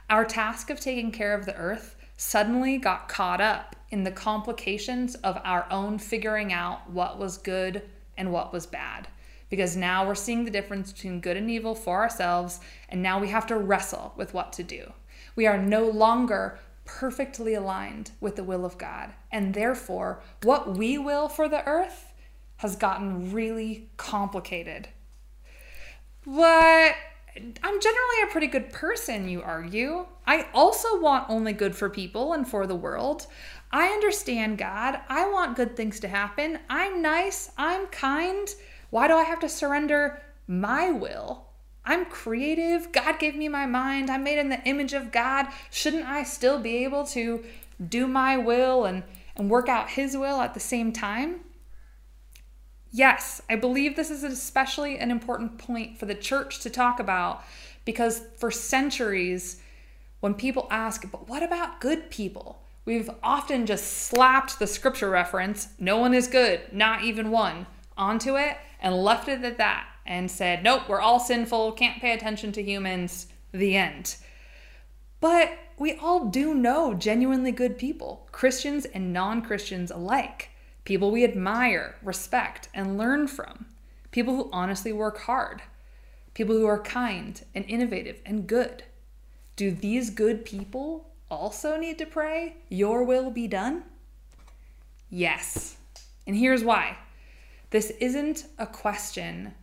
Our 0.09 0.23
task 0.23 0.69
of 0.69 0.79
taking 0.79 1.11
care 1.11 1.33
of 1.33 1.45
the 1.45 1.55
earth 1.55 1.95
suddenly 2.15 2.77
got 2.77 3.09
caught 3.09 3.41
up 3.41 3.75
in 3.89 4.03
the 4.03 4.11
complications 4.11 5.15
of 5.15 5.39
our 5.43 5.67
own 5.69 5.99
figuring 5.99 6.53
out 6.53 6.89
what 6.89 7.19
was 7.19 7.37
good 7.37 7.83
and 8.17 8.31
what 8.31 8.53
was 8.53 8.65
bad. 8.65 9.07
Because 9.49 9.77
now 9.77 10.05
we're 10.05 10.15
seeing 10.15 10.43
the 10.43 10.51
difference 10.51 10.91
between 10.91 11.21
good 11.21 11.37
and 11.37 11.49
evil 11.49 11.75
for 11.75 12.01
ourselves, 12.01 12.59
and 12.89 13.01
now 13.03 13.19
we 13.19 13.29
have 13.29 13.47
to 13.47 13.57
wrestle 13.57 14.13
with 14.17 14.33
what 14.33 14.51
to 14.53 14.63
do. 14.63 14.91
We 15.35 15.45
are 15.45 15.57
no 15.57 15.89
longer 15.89 16.59
perfectly 16.87 17.53
aligned 17.53 18.11
with 18.19 18.35
the 18.35 18.43
will 18.43 18.65
of 18.65 18.79
God. 18.79 19.13
And 19.31 19.53
therefore, 19.53 20.23
what 20.41 20.75
we 20.75 20.97
will 20.97 21.29
for 21.29 21.47
the 21.47 21.67
earth 21.67 22.13
has 22.57 22.75
gotten 22.75 23.31
really 23.31 23.91
complicated. 23.97 24.87
But 26.25 26.95
I'm 27.35 27.79
generally 27.81 28.21
a 28.23 28.31
pretty 28.31 28.47
good 28.47 28.71
person, 28.71 29.29
you 29.29 29.43
argue. 29.43 30.07
I 30.25 30.47
also 30.53 30.99
want 30.99 31.29
only 31.29 31.53
good 31.53 31.75
for 31.75 31.89
people 31.89 32.33
and 32.33 32.47
for 32.47 32.65
the 32.65 32.75
world. 32.75 33.27
I 33.71 33.89
understand 33.89 34.57
God. 34.57 34.99
I 35.07 35.29
want 35.29 35.55
good 35.55 35.75
things 35.75 35.99
to 35.99 36.07
happen. 36.07 36.59
I'm 36.69 37.01
nice. 37.01 37.51
I'm 37.57 37.85
kind. 37.87 38.47
Why 38.89 39.07
do 39.07 39.13
I 39.13 39.23
have 39.23 39.39
to 39.41 39.49
surrender 39.49 40.21
my 40.47 40.89
will 40.89 41.46
I'm 41.87 42.03
creative. 42.05 42.91
God 42.91 43.17
gave 43.17 43.33
me 43.33 43.47
my 43.47 43.65
mind. 43.65 44.09
I'm 44.09 44.25
made 44.25 44.37
in 44.37 44.49
the 44.49 44.61
image 44.65 44.91
of 44.91 45.09
God. 45.09 45.47
Shouldn't 45.71 46.05
I 46.05 46.23
still 46.23 46.59
be 46.59 46.83
able 46.83 47.05
to 47.07 47.45
do 47.87 48.07
my 48.07 48.35
will 48.35 48.83
and, 48.83 49.03
and 49.37 49.49
work 49.49 49.69
out 49.69 49.91
His 49.91 50.17
will 50.17 50.41
at 50.41 50.53
the 50.53 50.59
same 50.59 50.91
time? 50.91 51.39
Yes, 52.91 53.41
I 53.49 53.55
believe 53.55 53.95
this 53.95 54.11
is 54.11 54.25
especially 54.25 54.97
an 54.97 55.11
important 55.11 55.57
point 55.59 55.97
for 55.97 56.05
the 56.05 56.15
church 56.15 56.59
to 56.59 56.69
talk 56.69 56.99
about 56.99 57.43
because 57.85 58.21
for 58.37 58.51
centuries, 58.51 59.61
when 60.19 60.33
people 60.33 60.67
ask, 60.69 61.09
but 61.09 61.29
what 61.29 61.41
about 61.41 61.79
good 61.79 62.09
people? 62.09 62.61
We've 62.83 63.09
often 63.23 63.65
just 63.65 63.85
slapped 63.85 64.59
the 64.59 64.67
scripture 64.67 65.09
reference, 65.09 65.69
no 65.79 65.97
one 65.97 66.13
is 66.13 66.27
good, 66.27 66.61
not 66.73 67.05
even 67.05 67.31
one, 67.31 67.65
onto 67.97 68.35
it 68.35 68.57
and 68.81 68.93
left 68.93 69.29
it 69.29 69.43
at 69.43 69.57
that 69.57 69.87
and 70.07 70.31
said, 70.31 70.63
nope, 70.63 70.83
we're 70.87 71.01
all 71.01 71.19
sinful, 71.19 71.73
can't 71.73 72.01
pay 72.01 72.13
attention 72.13 72.51
to 72.53 72.63
humans, 72.63 73.27
the 73.51 73.75
end. 73.75 74.15
But 75.19 75.57
we 75.77 75.93
all 75.93 76.25
do 76.25 76.55
know 76.55 76.93
genuinely 76.93 77.51
good 77.51 77.77
people, 77.77 78.27
Christians 78.31 78.85
and 78.85 79.13
non 79.13 79.41
Christians 79.41 79.91
alike, 79.91 80.49
people 80.85 81.11
we 81.11 81.23
admire, 81.23 81.95
respect, 82.01 82.69
and 82.73 82.97
learn 82.97 83.27
from, 83.27 83.65
people 84.11 84.35
who 84.35 84.49
honestly 84.51 84.93
work 84.93 85.19
hard, 85.19 85.61
people 86.33 86.55
who 86.55 86.65
are 86.65 86.81
kind 86.81 87.43
and 87.53 87.65
innovative 87.67 88.21
and 88.25 88.47
good. 88.47 88.83
Do 89.55 89.71
these 89.71 90.09
good 90.09 90.45
people 90.45 91.09
also 91.29 91.77
need 91.77 91.97
to 91.97 92.05
pray, 92.05 92.57
Your 92.69 93.03
will 93.03 93.29
be 93.29 93.47
done? 93.47 93.83
Yes. 95.09 95.77
And 96.25 96.35
here's 96.35 96.63
why 96.63 96.97
this 97.69 97.91
isn't 97.99 98.45
a 98.57 98.65
question 98.67 99.53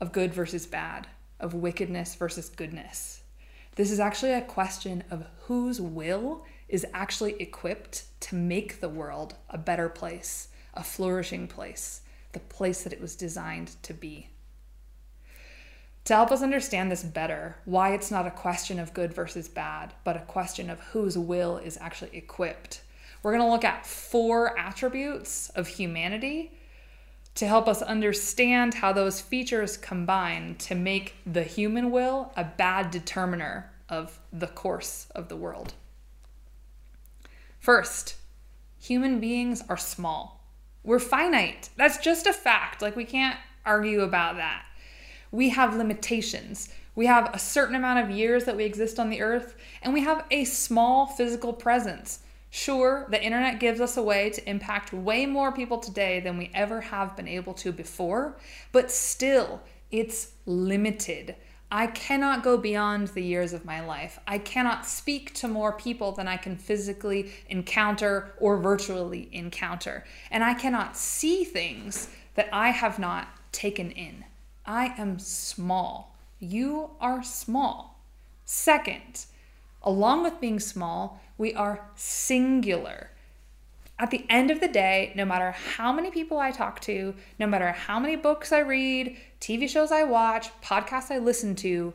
of 0.00 0.12
good 0.12 0.32
versus 0.32 0.66
bad, 0.66 1.06
of 1.38 1.54
wickedness 1.54 2.14
versus 2.14 2.48
goodness. 2.48 3.22
This 3.76 3.90
is 3.90 4.00
actually 4.00 4.32
a 4.32 4.42
question 4.42 5.04
of 5.10 5.26
whose 5.42 5.80
will 5.80 6.44
is 6.68 6.86
actually 6.92 7.34
equipped 7.40 8.04
to 8.20 8.34
make 8.34 8.80
the 8.80 8.88
world 8.88 9.34
a 9.48 9.58
better 9.58 9.88
place, 9.88 10.48
a 10.74 10.82
flourishing 10.82 11.46
place, 11.46 12.02
the 12.32 12.40
place 12.40 12.82
that 12.82 12.92
it 12.92 13.00
was 13.00 13.16
designed 13.16 13.76
to 13.82 13.92
be. 13.92 14.28
To 16.04 16.14
help 16.14 16.30
us 16.30 16.42
understand 16.42 16.90
this 16.90 17.04
better, 17.04 17.56
why 17.64 17.92
it's 17.92 18.10
not 18.10 18.26
a 18.26 18.30
question 18.30 18.78
of 18.78 18.94
good 18.94 19.12
versus 19.12 19.48
bad, 19.48 19.92
but 20.02 20.16
a 20.16 20.20
question 20.20 20.70
of 20.70 20.80
whose 20.80 21.18
will 21.18 21.58
is 21.58 21.78
actually 21.80 22.16
equipped, 22.16 22.82
we're 23.22 23.32
going 23.32 23.44
to 23.44 23.50
look 23.50 23.64
at 23.64 23.86
four 23.86 24.58
attributes 24.58 25.50
of 25.50 25.68
humanity 25.68 26.52
to 27.34 27.46
help 27.46 27.68
us 27.68 27.82
understand 27.82 28.74
how 28.74 28.92
those 28.92 29.20
features 29.20 29.76
combine 29.76 30.56
to 30.56 30.74
make 30.74 31.14
the 31.24 31.42
human 31.42 31.90
will 31.90 32.32
a 32.36 32.44
bad 32.44 32.90
determiner 32.90 33.70
of 33.88 34.18
the 34.32 34.46
course 34.46 35.06
of 35.14 35.28
the 35.28 35.36
world. 35.36 35.74
First, 37.58 38.16
human 38.78 39.20
beings 39.20 39.62
are 39.68 39.76
small. 39.76 40.44
We're 40.82 40.98
finite. 40.98 41.68
That's 41.76 41.98
just 41.98 42.26
a 42.26 42.32
fact. 42.32 42.80
Like, 42.80 42.96
we 42.96 43.04
can't 43.04 43.38
argue 43.66 44.00
about 44.00 44.36
that. 44.36 44.64
We 45.30 45.50
have 45.50 45.76
limitations. 45.76 46.70
We 46.94 47.06
have 47.06 47.32
a 47.34 47.38
certain 47.38 47.76
amount 47.76 48.00
of 48.00 48.16
years 48.16 48.44
that 48.46 48.56
we 48.56 48.64
exist 48.64 48.98
on 48.98 49.10
the 49.10 49.20
earth, 49.20 49.56
and 49.82 49.92
we 49.92 50.00
have 50.00 50.24
a 50.30 50.44
small 50.44 51.06
physical 51.06 51.52
presence. 51.52 52.20
Sure, 52.50 53.06
the 53.10 53.22
internet 53.22 53.60
gives 53.60 53.80
us 53.80 53.96
a 53.96 54.02
way 54.02 54.28
to 54.30 54.50
impact 54.50 54.92
way 54.92 55.24
more 55.24 55.52
people 55.52 55.78
today 55.78 56.18
than 56.18 56.36
we 56.36 56.50
ever 56.52 56.80
have 56.80 57.16
been 57.16 57.28
able 57.28 57.54
to 57.54 57.70
before, 57.70 58.36
but 58.72 58.90
still, 58.90 59.60
it's 59.92 60.32
limited. 60.46 61.36
I 61.72 61.86
cannot 61.86 62.42
go 62.42 62.56
beyond 62.58 63.08
the 63.08 63.22
years 63.22 63.52
of 63.52 63.64
my 63.64 63.80
life. 63.80 64.18
I 64.26 64.38
cannot 64.38 64.84
speak 64.84 65.32
to 65.34 65.46
more 65.46 65.72
people 65.72 66.10
than 66.10 66.26
I 66.26 66.36
can 66.36 66.56
physically 66.56 67.30
encounter 67.48 68.34
or 68.38 68.58
virtually 68.58 69.28
encounter. 69.30 70.04
And 70.32 70.42
I 70.42 70.54
cannot 70.54 70.96
see 70.96 71.44
things 71.44 72.08
that 72.34 72.48
I 72.52 72.70
have 72.70 72.98
not 72.98 73.28
taken 73.52 73.92
in. 73.92 74.24
I 74.66 74.94
am 74.98 75.20
small. 75.20 76.16
You 76.40 76.90
are 77.00 77.22
small. 77.22 78.00
Second, 78.44 79.26
along 79.82 80.24
with 80.24 80.40
being 80.40 80.58
small, 80.58 81.20
we 81.40 81.54
are 81.54 81.88
singular. 81.94 83.10
At 83.98 84.10
the 84.10 84.26
end 84.28 84.50
of 84.50 84.60
the 84.60 84.68
day, 84.68 85.10
no 85.16 85.24
matter 85.24 85.52
how 85.52 85.90
many 85.90 86.10
people 86.10 86.38
I 86.38 86.50
talk 86.50 86.80
to, 86.80 87.14
no 87.38 87.46
matter 87.46 87.72
how 87.72 87.98
many 87.98 88.14
books 88.14 88.52
I 88.52 88.58
read, 88.58 89.16
TV 89.40 89.66
shows 89.66 89.90
I 89.90 90.02
watch, 90.02 90.50
podcasts 90.62 91.10
I 91.10 91.16
listen 91.16 91.54
to, 91.56 91.94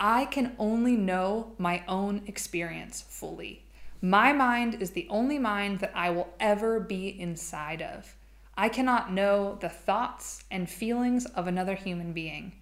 I 0.00 0.24
can 0.24 0.56
only 0.58 0.96
know 0.96 1.52
my 1.58 1.84
own 1.86 2.22
experience 2.26 3.04
fully. 3.06 3.62
My 4.00 4.32
mind 4.32 4.80
is 4.80 4.92
the 4.92 5.06
only 5.10 5.38
mind 5.38 5.80
that 5.80 5.92
I 5.94 6.08
will 6.08 6.30
ever 6.40 6.80
be 6.80 7.08
inside 7.20 7.82
of. 7.82 8.16
I 8.56 8.70
cannot 8.70 9.12
know 9.12 9.58
the 9.60 9.68
thoughts 9.68 10.44
and 10.50 10.68
feelings 10.68 11.26
of 11.26 11.46
another 11.46 11.74
human 11.74 12.14
being. 12.14 12.52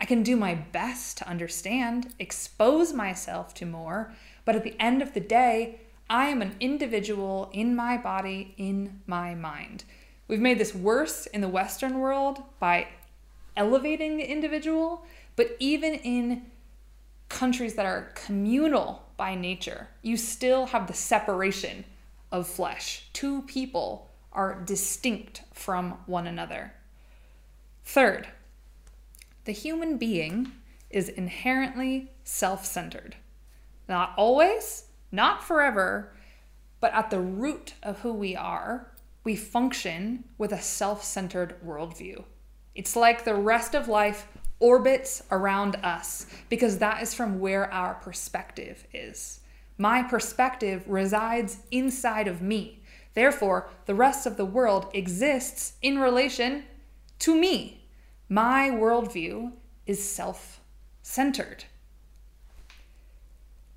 I 0.00 0.04
can 0.04 0.22
do 0.22 0.36
my 0.36 0.54
best 0.54 1.18
to 1.18 1.28
understand, 1.28 2.14
expose 2.20 2.92
myself 2.92 3.52
to 3.54 3.66
more, 3.66 4.12
but 4.46 4.56
at 4.56 4.64
the 4.64 4.80
end 4.80 5.02
of 5.02 5.12
the 5.12 5.20
day, 5.20 5.80
I 6.08 6.28
am 6.28 6.40
an 6.40 6.56
individual 6.60 7.50
in 7.52 7.76
my 7.76 7.98
body, 7.98 8.54
in 8.56 9.02
my 9.06 9.34
mind. 9.34 9.84
We've 10.28 10.40
made 10.40 10.58
this 10.58 10.74
worse 10.74 11.26
in 11.26 11.42
the 11.42 11.48
Western 11.48 11.98
world 11.98 12.42
by 12.58 12.88
elevating 13.56 14.16
the 14.16 14.30
individual, 14.30 15.04
but 15.34 15.56
even 15.58 15.94
in 15.94 16.46
countries 17.28 17.74
that 17.74 17.86
are 17.86 18.12
communal 18.14 19.02
by 19.16 19.34
nature, 19.34 19.88
you 20.02 20.16
still 20.16 20.66
have 20.66 20.86
the 20.86 20.94
separation 20.94 21.84
of 22.30 22.46
flesh. 22.46 23.08
Two 23.12 23.42
people 23.42 24.10
are 24.32 24.60
distinct 24.64 25.42
from 25.52 25.92
one 26.06 26.26
another. 26.26 26.72
Third, 27.84 28.28
the 29.44 29.52
human 29.52 29.96
being 29.96 30.52
is 30.90 31.08
inherently 31.08 32.12
self 32.22 32.64
centered. 32.64 33.16
Not 33.88 34.12
always, 34.16 34.84
not 35.12 35.44
forever, 35.44 36.12
but 36.80 36.92
at 36.92 37.10
the 37.10 37.20
root 37.20 37.74
of 37.82 38.00
who 38.00 38.12
we 38.12 38.36
are, 38.36 38.92
we 39.24 39.36
function 39.36 40.24
with 40.38 40.52
a 40.52 40.60
self 40.60 41.02
centered 41.02 41.56
worldview. 41.64 42.24
It's 42.74 42.94
like 42.96 43.24
the 43.24 43.34
rest 43.34 43.74
of 43.74 43.88
life 43.88 44.28
orbits 44.60 45.22
around 45.30 45.76
us 45.76 46.26
because 46.48 46.78
that 46.78 47.02
is 47.02 47.14
from 47.14 47.40
where 47.40 47.72
our 47.72 47.94
perspective 47.94 48.86
is. 48.92 49.40
My 49.78 50.02
perspective 50.02 50.84
resides 50.86 51.58
inside 51.70 52.28
of 52.28 52.40
me. 52.40 52.82
Therefore, 53.14 53.68
the 53.86 53.94
rest 53.94 54.26
of 54.26 54.36
the 54.36 54.44
world 54.44 54.88
exists 54.94 55.74
in 55.82 55.98
relation 55.98 56.64
to 57.20 57.34
me. 57.34 57.86
My 58.28 58.70
worldview 58.70 59.52
is 59.86 60.02
self 60.02 60.60
centered. 61.02 61.64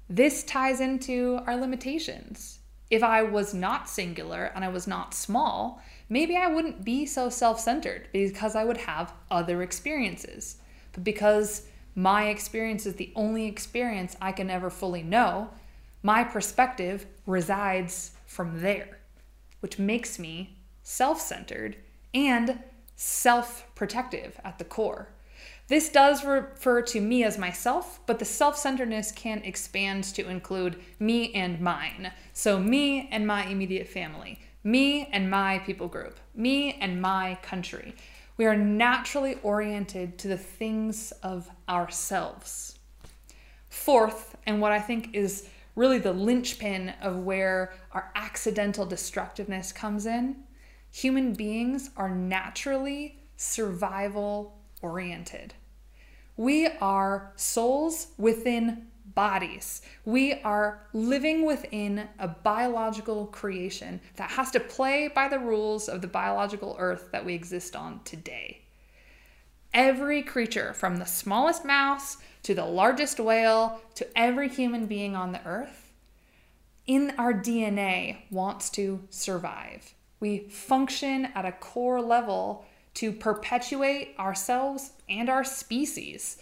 This 0.10 0.44
ties 0.44 0.82
into 0.82 1.40
our 1.46 1.56
limitations. 1.56 2.60
If 2.90 3.04
I 3.04 3.22
was 3.22 3.54
not 3.54 3.88
singular 3.88 4.52
and 4.56 4.66
I 4.66 4.70
was 4.70 4.88
not 4.88 5.14
small, 5.14 5.82
maybe 6.10 6.36
I 6.36 6.48
wouldn't 6.48 6.84
be 6.84 7.06
so 7.06 7.30
self 7.30 7.60
centered 7.60 8.08
because 8.12 8.56
I 8.56 8.64
would 8.64 8.78
have 8.78 9.14
other 9.30 9.62
experiences. 9.62 10.58
But 10.94 11.04
because 11.04 11.68
my 11.94 12.30
experience 12.30 12.86
is 12.86 12.96
the 12.96 13.14
only 13.16 13.46
experience 13.46 14.18
I 14.20 14.32
can 14.32 14.50
ever 14.50 14.70
fully 14.70 15.04
know, 15.04 15.52
my 16.02 16.24
perspective 16.24 17.06
resides 17.26 18.12
from 18.26 18.62
there 18.62 19.00
which 19.60 19.80
makes 19.80 20.20
me 20.20 20.58
self 20.84 21.20
centered 21.20 21.78
and 22.14 22.60
self 22.96 23.66
protective 23.76 24.40
at 24.44 24.58
the 24.58 24.66
core. 24.66 25.10
This 25.70 25.90
does 25.90 26.26
refer 26.26 26.82
to 26.82 27.00
me 27.00 27.24
as 27.24 27.38
myself, 27.38 28.00
but 28.08 28.18
the 28.18 28.26
self 28.26 28.58
centeredness 28.58 29.12
can 29.12 29.44
expand 29.44 30.04
to 30.16 30.28
include 30.28 30.82
me 31.00 31.32
and 31.36 31.62
mine. 31.62 32.12
So, 32.34 32.60
me 32.60 33.08
and 33.12 33.28
my 33.28 33.46
immediate 33.46 33.88
family, 33.88 34.40
me 34.64 35.08
and 35.12 35.30
my 35.30 35.60
people 35.60 35.88
group, 35.88 36.20
me 36.34 36.74
and 36.82 37.00
my 37.00 37.38
country. 37.44 37.94
We 38.36 38.48
are 38.48 38.58
naturally 38.58 39.36
oriented 39.44 40.18
to 40.20 40.28
the 40.28 40.38
things 40.38 41.12
of 41.22 41.48
ourselves. 41.68 42.80
Fourth, 43.70 44.38
and 44.48 44.60
what 44.60 44.72
I 44.72 44.80
think 44.80 45.14
is 45.14 45.50
really 45.76 46.00
the 46.00 46.14
linchpin 46.14 46.96
of 47.00 47.20
where 47.20 47.74
our 47.92 48.12
accidental 48.16 48.88
destructiveness 48.88 49.72
comes 49.72 50.08
in. 50.08 50.38
Human 50.90 51.34
beings 51.34 51.92
are 51.96 52.10
naturally 52.10 53.20
survival 53.38 54.58
oriented. 54.82 55.54
We 56.40 56.68
are 56.80 57.34
souls 57.36 58.14
within 58.18 58.88
bodies. 59.14 59.82
We 60.06 60.36
are 60.36 60.88
living 60.94 61.46
within 61.46 62.08
a 62.18 62.30
biological 62.30 63.26
creation 63.26 64.00
that 64.16 64.30
has 64.30 64.50
to 64.52 64.62
play 64.62 65.10
by 65.14 65.28
the 65.28 65.38
rules 65.38 65.90
of 65.90 66.00
the 66.00 66.08
biological 66.08 66.78
earth 66.80 67.10
that 67.12 67.26
we 67.26 67.34
exist 67.34 67.76
on 67.76 68.00
today. 68.06 68.62
Every 69.74 70.24
creature, 70.24 70.74
from 70.74 70.96
the 70.96 71.06
smallest 71.06 71.66
mouse 71.66 72.16
to 72.44 72.56
the 72.56 72.64
largest 72.64 73.20
whale 73.20 73.82
to 73.96 74.08
every 74.18 74.48
human 74.48 74.86
being 74.86 75.18
on 75.18 75.34
the 75.34 75.46
earth, 75.46 75.92
in 76.88 77.16
our 77.18 77.34
DNA 77.34 78.20
wants 78.32 78.70
to 78.70 79.02
survive. 79.10 79.94
We 80.22 80.48
function 80.48 81.26
at 81.36 81.44
a 81.44 81.52
core 81.52 82.02
level 82.02 82.66
to 83.00 83.14
perpetuate 83.14 84.14
ourselves 84.20 84.92
and 85.08 85.30
our 85.30 85.46
species. 85.46 86.36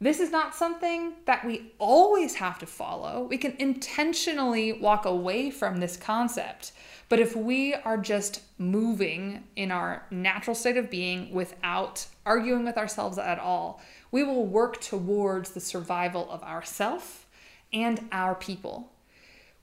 This 0.00 0.20
is 0.20 0.30
not 0.30 0.54
something 0.54 1.14
that 1.24 1.44
we 1.44 1.72
always 1.78 2.36
have 2.36 2.60
to 2.60 2.66
follow. 2.66 3.26
We 3.28 3.38
can 3.38 3.56
intentionally 3.58 4.72
walk 4.72 5.04
away 5.04 5.50
from 5.50 5.78
this 5.78 5.96
concept. 5.96 6.70
But 7.08 7.18
if 7.18 7.34
we 7.34 7.74
are 7.74 7.96
just 7.96 8.42
moving 8.56 9.42
in 9.56 9.72
our 9.72 10.06
natural 10.12 10.54
state 10.54 10.76
of 10.76 10.90
being 10.90 11.34
without 11.34 12.06
arguing 12.24 12.64
with 12.64 12.78
ourselves 12.78 13.18
at 13.18 13.40
all, 13.40 13.82
we 14.12 14.22
will 14.22 14.46
work 14.46 14.80
towards 14.80 15.50
the 15.50 15.60
survival 15.60 16.30
of 16.30 16.40
ourself 16.44 17.26
and 17.72 18.08
our 18.12 18.36
people. 18.36 18.92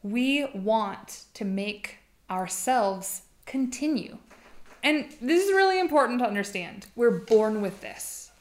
We 0.04 0.45
want 0.54 1.24
to 1.36 1.45
make 1.45 2.00
ourselves 2.30 3.21
continue. 3.45 4.17
And 4.84 5.12
this 5.22 5.46
is 5.46 5.52
really 5.52 5.80
important 5.80 6.20
to 6.20 6.28
understand. 6.28 6.88
We're 6.96 7.20
born 7.20 7.62
with 7.62 7.82
this. 7.82 8.32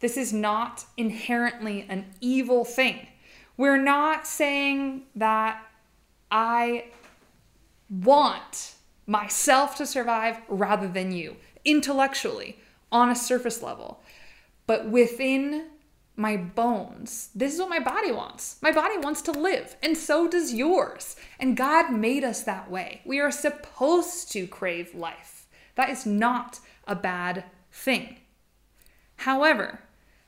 This 0.00 0.16
is 0.16 0.32
not 0.32 0.84
inherently 0.96 1.86
an 1.88 2.06
evil 2.20 2.64
thing. 2.64 3.06
We're 3.56 3.76
not 3.76 4.26
saying 4.26 5.02
that 5.16 5.62
I 6.30 6.86
want 7.90 8.74
myself 9.06 9.76
to 9.76 9.86
survive 9.86 10.38
rather 10.48 10.88
than 10.88 11.12
you, 11.12 11.36
intellectually, 11.64 12.58
on 12.90 13.10
a 13.10 13.16
surface 13.16 13.62
level. 13.62 14.02
But 14.66 14.88
within 14.88 15.66
my 16.16 16.36
bones, 16.36 17.30
this 17.34 17.52
is 17.52 17.60
what 17.60 17.68
my 17.68 17.80
body 17.80 18.12
wants. 18.12 18.56
My 18.62 18.72
body 18.72 18.96
wants 18.98 19.20
to 19.22 19.32
live, 19.32 19.76
and 19.82 19.96
so 19.96 20.28
does 20.28 20.54
yours. 20.54 21.16
And 21.38 21.56
God 21.56 21.92
made 21.92 22.24
us 22.24 22.42
that 22.44 22.70
way. 22.70 23.02
We 23.04 23.20
are 23.20 23.30
supposed 23.30 24.30
to 24.32 24.46
crave 24.46 24.94
life. 24.94 25.39
That 25.80 25.88
is 25.88 26.04
not 26.04 26.60
a 26.86 26.94
bad 26.94 27.44
thing. 27.72 28.18
However, 29.16 29.80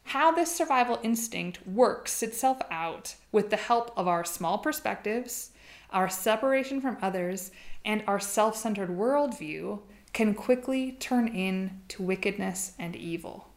how 0.04 0.32
this 0.32 0.50
survival 0.50 0.98
instinct 1.02 1.66
works 1.66 2.22
itself 2.22 2.62
out 2.70 3.16
with 3.32 3.50
the 3.50 3.58
help 3.58 3.92
of 3.94 4.08
our 4.08 4.24
small 4.24 4.56
perspectives, 4.56 5.50
our 5.90 6.08
separation 6.08 6.80
from 6.80 6.96
others, 7.02 7.50
and 7.84 8.02
our 8.06 8.18
self 8.18 8.56
centered 8.56 8.88
worldview 8.88 9.80
can 10.14 10.32
quickly 10.32 10.92
turn 10.92 11.28
into 11.28 12.02
wickedness 12.02 12.72
and 12.78 12.96
evil. 12.96 13.48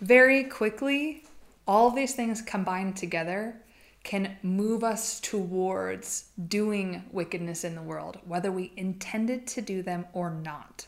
Very 0.00 0.44
quickly, 0.44 1.24
all 1.66 1.90
these 1.90 2.14
things 2.14 2.40
combined 2.40 2.96
together 2.96 3.60
can 4.04 4.36
move 4.42 4.84
us 4.84 5.18
towards 5.18 6.26
doing 6.46 7.02
wickedness 7.10 7.64
in 7.64 7.74
the 7.74 7.82
world, 7.82 8.18
whether 8.26 8.52
we 8.52 8.72
intended 8.76 9.46
to 9.48 9.62
do 9.62 9.82
them 9.82 10.04
or 10.12 10.30
not. 10.30 10.86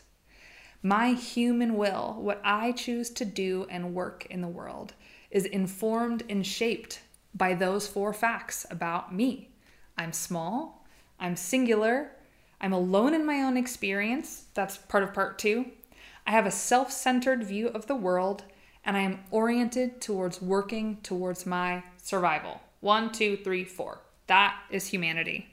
My 0.83 1.13
human 1.13 1.75
will, 1.75 2.15
what 2.19 2.39
I 2.43 2.71
choose 2.71 3.09
to 3.09 3.25
do 3.25 3.65
and 3.69 3.95
work 3.95 4.27
in 4.29 4.41
the 4.41 4.47
world, 4.47 4.93
is 5.31 5.45
informed 5.45 6.23
and 6.29 6.45
shaped 6.45 7.01
by 7.33 7.55
those 7.55 7.87
four 7.87 8.13
facts 8.13 8.65
about 8.69 9.13
me. 9.13 9.49
I'm 9.97 10.13
small, 10.13 10.85
I'm 11.19 11.35
singular, 11.35 12.11
I'm 12.61 12.73
alone 12.73 13.13
in 13.13 13.25
my 13.25 13.41
own 13.41 13.57
experience. 13.57 14.45
That's 14.53 14.77
part 14.77 15.03
of 15.03 15.13
part 15.13 15.39
two. 15.39 15.65
I 16.25 16.31
have 16.31 16.45
a 16.45 16.51
self 16.51 16.91
centered 16.91 17.43
view 17.43 17.67
of 17.69 17.87
the 17.87 17.95
world, 17.95 18.43
and 18.85 18.95
I 18.95 19.01
am 19.01 19.19
oriented 19.31 20.01
towards 20.01 20.41
working 20.41 20.97
towards 21.01 21.45
my 21.45 21.83
survival. 21.97 22.61
One, 22.79 23.11
two, 23.11 23.37
three, 23.37 23.63
four. 23.63 24.01
That 24.27 24.55
is 24.69 24.87
humanity. 24.87 25.47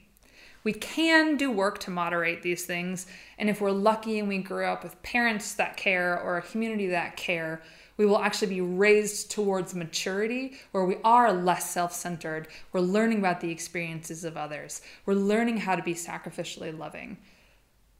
We 0.63 0.73
can 0.73 1.37
do 1.37 1.51
work 1.51 1.79
to 1.79 1.91
moderate 1.91 2.41
these 2.41 2.65
things, 2.65 3.05
and 3.37 3.49
if 3.49 3.61
we're 3.61 3.71
lucky 3.71 4.19
and 4.19 4.27
we 4.27 4.39
grew 4.39 4.65
up 4.65 4.83
with 4.83 5.01
parents 5.03 5.53
that 5.55 5.77
care 5.77 6.19
or 6.19 6.37
a 6.37 6.41
community 6.41 6.87
that 6.87 7.17
care, 7.17 7.61
we 7.97 8.05
will 8.05 8.17
actually 8.17 8.55
be 8.55 8.61
raised 8.61 9.31
towards 9.31 9.75
maturity 9.75 10.57
where 10.71 10.83
we 10.83 10.97
are 11.03 11.31
less 11.31 11.69
self 11.69 11.93
centered. 11.93 12.47
We're 12.73 12.81
learning 12.81 13.19
about 13.19 13.41
the 13.41 13.51
experiences 13.51 14.23
of 14.23 14.37
others. 14.37 14.81
We're 15.05 15.13
learning 15.13 15.57
how 15.57 15.75
to 15.75 15.83
be 15.83 15.93
sacrificially 15.93 16.77
loving. 16.77 17.17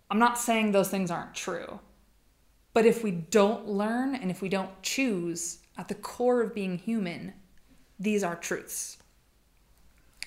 I'm 0.10 0.20
not 0.20 0.40
saying 0.40 0.72
those 0.72 0.90
things 0.90 1.12
aren't 1.12 1.36
true. 1.36 1.80
But 2.74 2.86
if 2.86 3.04
we 3.04 3.12
don't 3.12 3.68
learn 3.68 4.16
and 4.16 4.30
if 4.30 4.42
we 4.42 4.50
don't 4.50 4.82
choose 4.82 5.60
at 5.78 5.88
the 5.88 5.96
core 5.96 6.42
of 6.42 6.54
being 6.54 6.78
human 6.78 7.34
these 8.00 8.24
are 8.24 8.36
truths. 8.36 8.98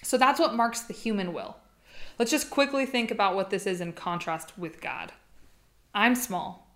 So 0.09 0.17
that's 0.17 0.41
what 0.41 0.55
marks 0.55 0.81
the 0.81 0.95
human 0.95 1.35
will. 1.35 1.59
Let's 2.19 2.31
just 2.31 2.49
quickly 2.49 2.87
think 2.87 3.11
about 3.11 3.35
what 3.35 3.51
this 3.51 3.67
is 3.67 3.83
in 3.83 3.93
contrast 3.93 4.59
with 4.59 4.81
God. 4.81 5.13
I'm 5.95 6.15
small. 6.15 6.75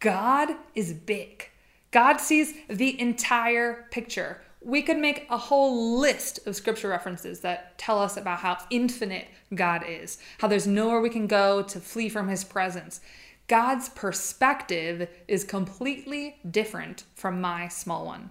God 0.00 0.50
is 0.74 0.92
big. 0.92 1.48
God 1.92 2.18
sees 2.18 2.52
the 2.68 3.00
entire 3.00 3.86
picture. 3.90 4.42
We 4.60 4.82
could 4.82 4.98
make 4.98 5.26
a 5.30 5.38
whole 5.38 5.98
list 5.98 6.46
of 6.46 6.56
scripture 6.56 6.90
references 6.90 7.40
that 7.40 7.78
tell 7.78 8.02
us 8.02 8.18
about 8.18 8.40
how 8.40 8.58
infinite 8.68 9.28
God 9.54 9.82
is, 9.88 10.18
how 10.36 10.48
there's 10.48 10.66
nowhere 10.66 11.00
we 11.00 11.08
can 11.08 11.26
go 11.26 11.62
to 11.62 11.80
flee 11.80 12.10
from 12.10 12.28
his 12.28 12.44
presence. 12.44 13.00
God's 13.46 13.88
perspective 13.88 15.08
is 15.26 15.42
completely 15.42 16.36
different 16.50 17.04
from 17.14 17.40
my 17.40 17.68
small 17.68 18.04
one. 18.04 18.28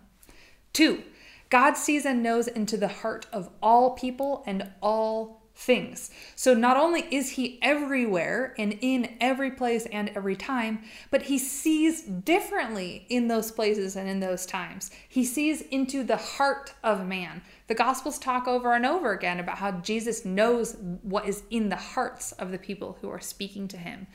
Two, 0.73 1.01
God 1.49 1.75
sees 1.75 2.05
and 2.05 2.21
knows 2.21 2.47
into 2.47 2.77
the 2.77 2.87
heart 2.87 3.25
of 3.31 3.49
all 3.61 3.91
people 3.91 4.43
and 4.45 4.71
all 4.81 5.47
things. 5.57 6.11
So 6.35 6.53
not 6.53 6.77
only 6.77 7.07
is 7.09 7.31
he 7.31 7.57
everywhere 7.63 8.53
and 8.59 8.77
in 8.79 9.17
every 9.19 9.49
place 9.49 9.87
and 9.87 10.09
every 10.09 10.35
time, 10.35 10.83
but 11.09 11.23
he 11.23 11.39
sees 11.39 12.03
differently 12.03 13.07
in 13.09 13.27
those 13.27 13.51
places 13.51 13.95
and 13.95 14.07
in 14.07 14.19
those 14.19 14.45
times. 14.45 14.91
He 15.09 15.25
sees 15.25 15.61
into 15.61 16.03
the 16.03 16.17
heart 16.17 16.73
of 16.83 17.07
man. 17.07 17.41
The 17.67 17.75
Gospels 17.75 18.19
talk 18.19 18.47
over 18.47 18.73
and 18.73 18.85
over 18.85 19.11
again 19.13 19.39
about 19.39 19.57
how 19.57 19.71
Jesus 19.71 20.25
knows 20.25 20.77
what 21.01 21.27
is 21.27 21.41
in 21.49 21.69
the 21.69 21.75
hearts 21.75 22.33
of 22.33 22.51
the 22.51 22.59
people 22.59 22.97
who 23.01 23.09
are 23.09 23.19
speaking 23.19 23.67
to 23.69 23.77
him. 23.77 24.05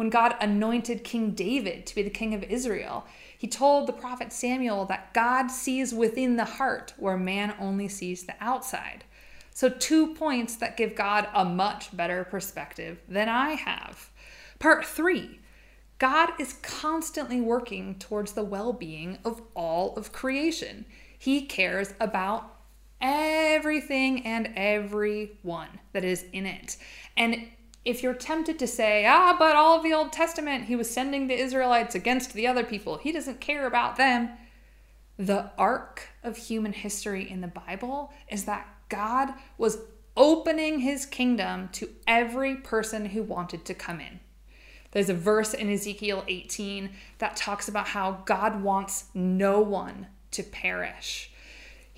When 0.00 0.08
God 0.08 0.34
anointed 0.40 1.04
King 1.04 1.32
David 1.32 1.84
to 1.84 1.94
be 1.94 2.02
the 2.02 2.08
king 2.08 2.32
of 2.32 2.42
Israel, 2.44 3.04
he 3.36 3.46
told 3.46 3.86
the 3.86 3.92
prophet 3.92 4.32
Samuel 4.32 4.86
that 4.86 5.12
God 5.12 5.48
sees 5.50 5.92
within 5.92 6.36
the 6.36 6.46
heart 6.46 6.94
where 6.96 7.18
man 7.18 7.54
only 7.60 7.86
sees 7.86 8.24
the 8.24 8.32
outside. 8.40 9.04
So, 9.52 9.68
two 9.68 10.14
points 10.14 10.56
that 10.56 10.78
give 10.78 10.94
God 10.94 11.28
a 11.34 11.44
much 11.44 11.94
better 11.94 12.24
perspective 12.24 13.02
than 13.10 13.28
I 13.28 13.50
have. 13.50 14.08
Part 14.58 14.86
three 14.86 15.38
God 15.98 16.30
is 16.38 16.54
constantly 16.62 17.42
working 17.42 17.96
towards 17.96 18.32
the 18.32 18.42
well 18.42 18.72
being 18.72 19.18
of 19.22 19.42
all 19.54 19.94
of 19.96 20.12
creation. 20.12 20.86
He 21.18 21.44
cares 21.44 21.92
about 22.00 22.56
everything 23.02 24.24
and 24.24 24.50
everyone 24.56 25.78
that 25.92 26.04
is 26.06 26.24
in 26.32 26.46
it. 26.46 26.78
And 27.18 27.48
if 27.84 28.02
you're 28.02 28.14
tempted 28.14 28.58
to 28.58 28.66
say, 28.66 29.06
ah, 29.06 29.34
but 29.38 29.56
all 29.56 29.76
of 29.76 29.82
the 29.82 29.92
Old 29.92 30.12
Testament, 30.12 30.64
he 30.64 30.76
was 30.76 30.90
sending 30.90 31.26
the 31.26 31.38
Israelites 31.38 31.94
against 31.94 32.34
the 32.34 32.46
other 32.46 32.64
people, 32.64 32.98
he 32.98 33.12
doesn't 33.12 33.40
care 33.40 33.66
about 33.66 33.96
them. 33.96 34.30
The 35.16 35.50
arc 35.58 36.08
of 36.22 36.36
human 36.36 36.72
history 36.72 37.30
in 37.30 37.40
the 37.40 37.48
Bible 37.48 38.12
is 38.28 38.44
that 38.44 38.66
God 38.88 39.34
was 39.58 39.78
opening 40.16 40.80
his 40.80 41.06
kingdom 41.06 41.68
to 41.72 41.90
every 42.06 42.56
person 42.56 43.06
who 43.06 43.22
wanted 43.22 43.64
to 43.66 43.74
come 43.74 44.00
in. 44.00 44.20
There's 44.92 45.08
a 45.08 45.14
verse 45.14 45.54
in 45.54 45.70
Ezekiel 45.70 46.24
18 46.26 46.90
that 47.18 47.36
talks 47.36 47.68
about 47.68 47.88
how 47.88 48.22
God 48.24 48.62
wants 48.62 49.04
no 49.14 49.60
one 49.60 50.08
to 50.32 50.42
perish. 50.42 51.29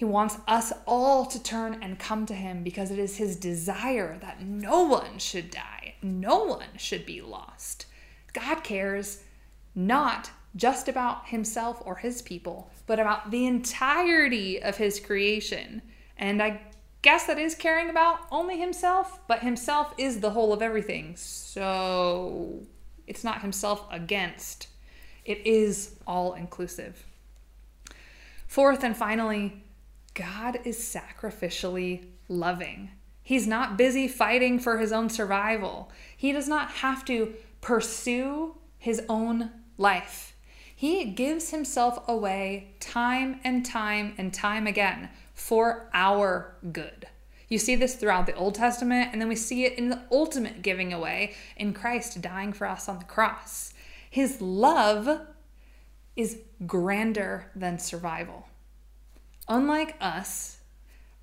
He 0.02 0.06
wants 0.06 0.36
us 0.48 0.72
all 0.84 1.26
to 1.26 1.40
turn 1.40 1.78
and 1.80 1.96
come 1.96 2.26
to 2.26 2.34
him 2.34 2.64
because 2.64 2.90
it 2.90 2.98
is 2.98 3.18
his 3.18 3.36
desire 3.36 4.18
that 4.18 4.42
no 4.42 4.82
one 4.82 5.20
should 5.20 5.48
die, 5.48 5.94
no 6.02 6.42
one 6.42 6.76
should 6.76 7.06
be 7.06 7.20
lost. 7.20 7.86
God 8.32 8.64
cares 8.64 9.22
not 9.76 10.32
just 10.56 10.88
about 10.88 11.28
himself 11.28 11.80
or 11.84 11.94
his 11.94 12.20
people, 12.20 12.68
but 12.88 12.98
about 12.98 13.30
the 13.30 13.46
entirety 13.46 14.60
of 14.60 14.76
his 14.76 14.98
creation. 14.98 15.80
And 16.16 16.42
I 16.42 16.62
guess 17.02 17.26
that 17.26 17.38
is 17.38 17.54
caring 17.54 17.88
about 17.88 18.26
only 18.32 18.58
himself, 18.58 19.20
but 19.28 19.38
himself 19.38 19.94
is 19.98 20.18
the 20.18 20.30
whole 20.30 20.52
of 20.52 20.62
everything. 20.62 21.14
So 21.14 22.58
it's 23.06 23.22
not 23.22 23.42
himself 23.42 23.86
against, 23.88 24.66
it 25.24 25.46
is 25.46 25.94
all 26.08 26.34
inclusive. 26.34 27.06
Fourth 28.48 28.82
and 28.82 28.96
finally, 28.96 29.61
God 30.14 30.60
is 30.64 30.78
sacrificially 30.78 32.06
loving. 32.28 32.90
He's 33.22 33.46
not 33.46 33.78
busy 33.78 34.08
fighting 34.08 34.58
for 34.58 34.78
his 34.78 34.92
own 34.92 35.08
survival. 35.08 35.90
He 36.16 36.32
does 36.32 36.48
not 36.48 36.70
have 36.70 37.04
to 37.06 37.34
pursue 37.60 38.56
his 38.78 39.02
own 39.08 39.50
life. 39.78 40.34
He 40.74 41.04
gives 41.04 41.50
himself 41.50 42.02
away 42.08 42.74
time 42.80 43.40
and 43.44 43.64
time 43.64 44.14
and 44.18 44.34
time 44.34 44.66
again 44.66 45.08
for 45.34 45.88
our 45.94 46.56
good. 46.72 47.06
You 47.48 47.58
see 47.58 47.76
this 47.76 47.94
throughout 47.94 48.26
the 48.26 48.34
Old 48.34 48.54
Testament, 48.54 49.10
and 49.12 49.20
then 49.20 49.28
we 49.28 49.36
see 49.36 49.64
it 49.64 49.78
in 49.78 49.90
the 49.90 50.02
ultimate 50.10 50.62
giving 50.62 50.92
away 50.92 51.34
in 51.56 51.74
Christ 51.74 52.20
dying 52.20 52.52
for 52.52 52.66
us 52.66 52.88
on 52.88 52.98
the 52.98 53.04
cross. 53.04 53.74
His 54.10 54.40
love 54.40 55.20
is 56.16 56.38
grander 56.66 57.50
than 57.54 57.78
survival. 57.78 58.46
Unlike 59.48 59.96
us, 60.00 60.58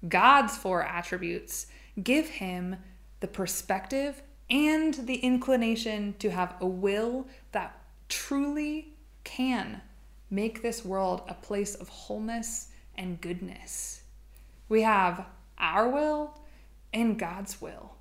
God's 0.08 0.58
four 0.58 0.84
attributes 0.84 1.68
give 2.02 2.28
him 2.28 2.78
the 3.20 3.28
perspective 3.28 4.22
and 4.50 4.94
the 4.94 5.16
inclination 5.16 6.16
to 6.20 6.30
have 6.30 6.56
a 6.60 6.68
will 6.68 7.28
that 7.52 7.78
truly 8.08 8.94
can 9.24 9.82
make 10.30 10.62
this 10.62 10.84
world 10.86 11.22
a 11.28 11.34
place 11.34 11.76
of 11.76 11.90
wholeness 11.90 12.70
and 12.98 13.22
goodness. 13.22 14.02
We 14.68 14.82
have 14.84 15.26
our 15.58 15.90
will 15.90 16.40
and 16.94 17.18
God's 17.20 17.62
will. 17.62 17.96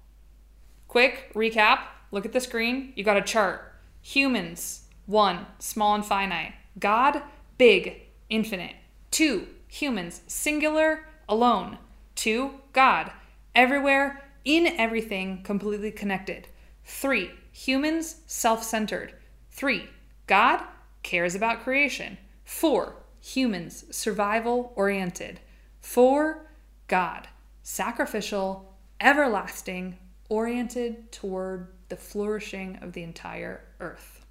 Quick 0.86 1.32
recap 1.34 1.80
look 2.10 2.24
at 2.24 2.32
the 2.32 2.40
screen. 2.40 2.92
You 2.96 3.04
got 3.04 3.16
a 3.16 3.22
chart. 3.22 3.74
Humans, 4.02 4.84
one, 5.06 5.46
small 5.58 5.94
and 5.94 6.04
finite. 6.04 6.54
God, 6.78 7.22
big, 7.58 8.02
infinite. 8.30 8.76
Two, 9.10 9.46
humans, 9.68 10.22
singular, 10.26 11.06
alone. 11.28 11.78
Two, 12.14 12.54
God, 12.72 13.12
everywhere, 13.54 14.24
in 14.44 14.66
everything, 14.66 15.42
completely 15.42 15.92
connected. 15.92 16.48
Three, 16.84 17.30
humans, 17.52 18.16
self 18.26 18.64
centered. 18.64 19.14
Three, 19.50 19.88
God 20.26 20.62
cares 21.02 21.34
about 21.34 21.62
creation. 21.62 22.18
Four, 22.44 22.96
humans, 23.20 23.84
survival 23.94 24.72
oriented. 24.74 25.40
Four, 25.80 26.46
God, 26.86 27.28
sacrificial, 27.62 28.74
everlasting, 29.00 29.98
oriented 30.28 31.12
toward 31.12 31.68
the 31.88 31.96
flourishing 31.96 32.76
of 32.82 32.92
the 32.92 33.02
entire 33.02 33.62
earth. 33.80 34.24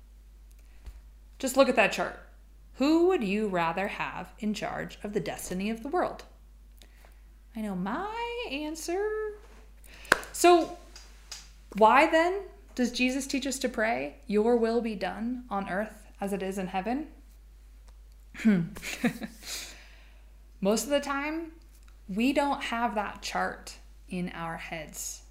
Just 1.39 1.57
look 1.57 1.69
at 1.69 1.75
that 1.75 1.91
chart. 1.91 2.19
Who 2.77 3.07
would 3.07 3.23
you 3.23 3.47
rather 3.47 3.87
have 3.87 4.31
in 4.39 4.53
charge 4.53 4.99
of 5.03 5.13
the 5.13 5.19
destiny 5.19 5.71
of 5.71 5.81
the 5.81 5.89
world? 5.89 6.23
I 7.55 7.61
know 7.61 7.75
my 7.75 8.45
answer. 8.51 9.03
So, 10.31 10.77
why 11.77 12.07
then 12.09 12.41
does 12.75 12.91
Jesus 12.91 13.25
teach 13.25 13.47
us 13.47 13.57
to 13.59 13.69
pray, 13.69 14.17
Your 14.27 14.57
will 14.57 14.81
be 14.81 14.93
done 14.93 15.45
on 15.49 15.67
earth 15.69 16.05
as 16.21 16.33
it 16.33 16.43
is 16.43 16.59
in 16.59 16.67
heaven? 16.67 17.07
Most 20.61 20.83
of 20.83 20.91
the 20.91 20.99
time, 20.99 21.53
we 22.07 22.31
don't 22.31 22.61
have 22.61 22.93
that 22.93 23.23
chart 23.23 23.75
in 24.07 24.29
our 24.35 24.57
heads. 24.57 25.23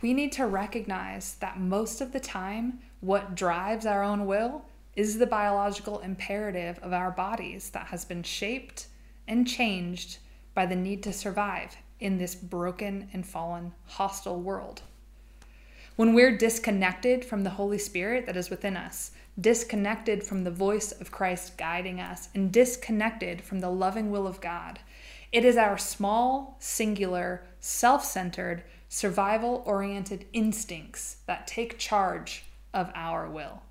We 0.00 0.14
need 0.14 0.32
to 0.32 0.46
recognize 0.46 1.34
that 1.36 1.60
most 1.60 2.00
of 2.00 2.12
the 2.12 2.20
time, 2.20 2.78
what 3.00 3.34
drives 3.34 3.84
our 3.84 4.02
own 4.02 4.26
will 4.26 4.64
is 4.98 5.16
the 5.16 5.26
biological 5.26 6.00
imperative 6.00 6.76
of 6.80 6.92
our 6.92 7.12
bodies 7.12 7.70
that 7.70 7.86
has 7.86 8.04
been 8.04 8.24
shaped 8.24 8.88
and 9.28 9.46
changed 9.46 10.18
by 10.54 10.66
the 10.66 10.74
need 10.74 11.04
to 11.04 11.12
survive 11.12 11.76
in 12.00 12.18
this 12.18 12.34
broken 12.34 13.08
and 13.12 13.24
fallen, 13.24 13.72
hostile 13.86 14.40
world. 14.40 14.82
When 15.94 16.14
we're 16.14 16.36
disconnected 16.36 17.24
from 17.24 17.44
the 17.44 17.50
Holy 17.50 17.78
Spirit 17.78 18.26
that 18.26 18.36
is 18.36 18.50
within 18.50 18.76
us, 18.76 19.12
disconnected 19.40 20.24
from 20.24 20.42
the 20.42 20.50
voice 20.50 20.90
of 20.90 21.12
Christ 21.12 21.56
guiding 21.56 22.00
us, 22.00 22.28
and 22.34 22.52
disconnected 22.52 23.40
from 23.40 23.60
the 23.60 23.70
loving 23.70 24.10
will 24.10 24.26
of 24.26 24.40
God, 24.40 24.80
it 25.30 25.44
is 25.44 25.56
our 25.56 25.78
small, 25.78 26.56
singular, 26.58 27.44
self 27.60 28.04
centered, 28.04 28.64
survival 28.88 29.62
oriented 29.64 30.24
instincts 30.32 31.18
that 31.26 31.46
take 31.46 31.78
charge 31.78 32.42
of 32.74 32.90
our 32.96 33.30
will. 33.30 33.62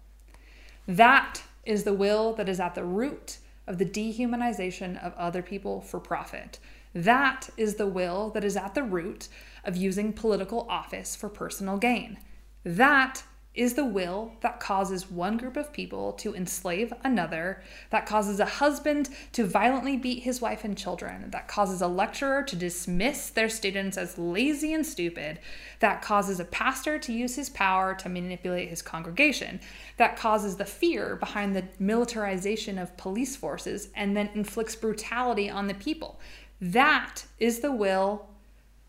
That 0.87 1.43
is 1.65 1.83
the 1.83 1.93
will 1.93 2.33
that 2.33 2.47
is 2.47 2.59
at 2.59 2.75
the 2.75 2.85
root 2.85 3.39
of 3.67 3.77
the 3.77 3.85
dehumanization 3.85 5.03
of 5.03 5.13
other 5.15 5.41
people 5.41 5.81
for 5.81 5.99
profit. 5.99 6.59
That 6.93 7.49
is 7.57 7.75
the 7.75 7.87
will 7.87 8.29
that 8.29 8.45
is 8.45 8.55
at 8.55 8.73
the 8.73 8.83
root 8.83 9.27
of 9.65 9.75
using 9.75 10.13
political 10.13 10.65
office 10.69 11.15
for 11.15 11.29
personal 11.29 11.77
gain. 11.77 12.17
That 12.63 13.23
is 13.57 13.73
the 13.73 13.83
will 13.83 14.31
that 14.41 14.59
causes 14.59 15.09
one 15.09 15.35
group 15.35 15.57
of 15.57 15.73
people 15.73 16.13
to 16.13 16.35
enslave 16.35 16.93
another, 17.03 17.61
that 17.89 18.05
causes 18.05 18.39
a 18.39 18.45
husband 18.45 19.09
to 19.33 19.43
violently 19.43 19.97
beat 19.97 20.23
his 20.23 20.39
wife 20.39 20.63
and 20.63 20.77
children, 20.77 21.29
that 21.31 21.47
causes 21.47 21.81
a 21.81 21.87
lecturer 21.87 22.43
to 22.43 22.55
dismiss 22.55 23.29
their 23.31 23.49
students 23.49 23.97
as 23.97 24.17
lazy 24.17 24.73
and 24.73 24.85
stupid, 24.85 25.39
that 25.79 26.03
causes 26.03 26.39
a 26.39 26.45
pastor 26.45 26.99
to 26.99 27.11
use 27.11 27.35
his 27.35 27.49
power 27.49 27.95
to 27.95 28.07
manipulate 28.07 28.69
his 28.69 28.83
congregation, 28.83 29.59
that 29.97 30.15
causes 30.15 30.57
the 30.57 30.65
fear 30.65 31.15
behind 31.15 31.55
the 31.55 31.67
militarization 31.79 32.77
of 32.77 32.95
police 32.95 33.35
forces 33.35 33.89
and 33.95 34.15
then 34.15 34.29
inflicts 34.35 34.75
brutality 34.75 35.49
on 35.49 35.67
the 35.67 35.73
people. 35.73 36.19
That 36.61 37.25
is 37.39 37.59
the 37.59 37.71
will 37.71 38.27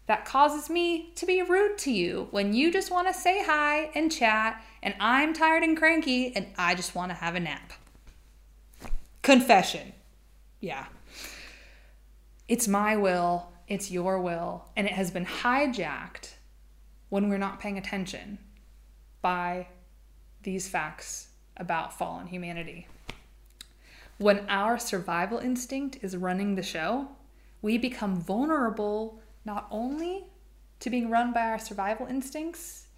that 0.08 0.24
causes 0.24 0.70
me 0.70 1.12
to 1.14 1.26
be 1.26 1.42
rude 1.42 1.76
to 1.76 1.92
you 1.92 2.28
when 2.30 2.54
you 2.54 2.72
just 2.72 2.90
want 2.90 3.06
to 3.06 3.14
say 3.14 3.44
hi 3.44 3.90
and 3.94 4.10
chat, 4.10 4.64
and 4.82 4.94
I'm 4.98 5.34
tired 5.34 5.62
and 5.62 5.76
cranky 5.76 6.34
and 6.34 6.46
I 6.56 6.74
just 6.74 6.94
want 6.94 7.10
to 7.10 7.14
have 7.14 7.34
a 7.34 7.40
nap. 7.40 7.74
Confession. 9.22 9.92
Yeah. 10.60 10.86
It's 12.48 12.66
my 12.66 12.96
will, 12.96 13.52
it's 13.68 13.90
your 13.90 14.18
will, 14.18 14.70
and 14.74 14.86
it 14.86 14.94
has 14.94 15.10
been 15.10 15.26
hijacked 15.26 16.32
when 17.10 17.28
we're 17.28 17.36
not 17.36 17.60
paying 17.60 17.76
attention 17.76 18.38
by 19.20 19.68
these 20.42 20.68
facts 20.68 21.28
about 21.58 21.92
fallen 21.92 22.28
humanity. 22.28 22.86
When 24.16 24.48
our 24.48 24.78
survival 24.78 25.38
instinct 25.38 25.98
is 26.00 26.16
running 26.16 26.54
the 26.54 26.62
show, 26.62 27.08
we 27.60 27.76
become 27.76 28.22
vulnerable 28.22 29.20
not 29.48 29.66
only 29.70 30.26
to 30.78 30.90
being 30.90 31.08
run 31.08 31.32
by 31.32 31.40
our 31.40 31.58
survival 31.58 32.06
instincts, 32.06 32.88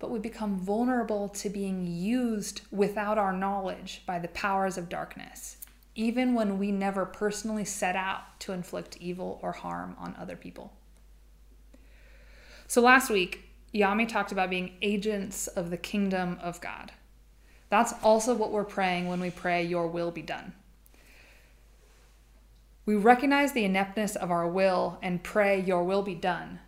but 0.00 0.10
we 0.10 0.18
become 0.18 0.58
vulnerable 0.58 1.28
to 1.28 1.48
being 1.48 1.86
used 1.86 2.60
without 2.72 3.18
our 3.18 3.32
knowledge 3.32 4.02
by 4.04 4.18
the 4.18 4.26
powers 4.28 4.76
of 4.76 4.88
darkness, 4.88 5.58
even 5.94 6.34
when 6.34 6.58
we 6.58 6.72
never 6.72 7.06
personally 7.06 7.64
set 7.64 7.94
out 7.94 8.40
to 8.40 8.52
inflict 8.52 8.96
evil 8.98 9.38
or 9.44 9.52
harm 9.52 9.94
on 9.96 10.16
other 10.18 10.34
people. 10.34 10.72
So 12.66 12.80
last 12.80 13.08
week, 13.08 13.48
Yami 13.72 14.08
talked 14.08 14.32
about 14.32 14.50
being 14.50 14.72
agents 14.82 15.46
of 15.46 15.70
the 15.70 15.76
kingdom 15.76 16.36
of 16.42 16.60
God. 16.60 16.90
That's 17.68 17.94
also 18.02 18.34
what 18.34 18.50
we're 18.50 18.64
praying 18.64 19.06
when 19.06 19.20
we 19.20 19.30
pray, 19.30 19.62
Your 19.64 19.86
will 19.86 20.10
be 20.10 20.22
done. 20.22 20.52
We 22.86 22.94
recognize 22.94 23.52
the 23.52 23.64
ineptness 23.64 24.14
of 24.14 24.30
our 24.30 24.46
will 24.46 24.98
and 25.02 25.24
pray, 25.24 25.60
Your 25.60 25.82
will 25.82 26.02
be 26.02 26.14
done. 26.14 26.60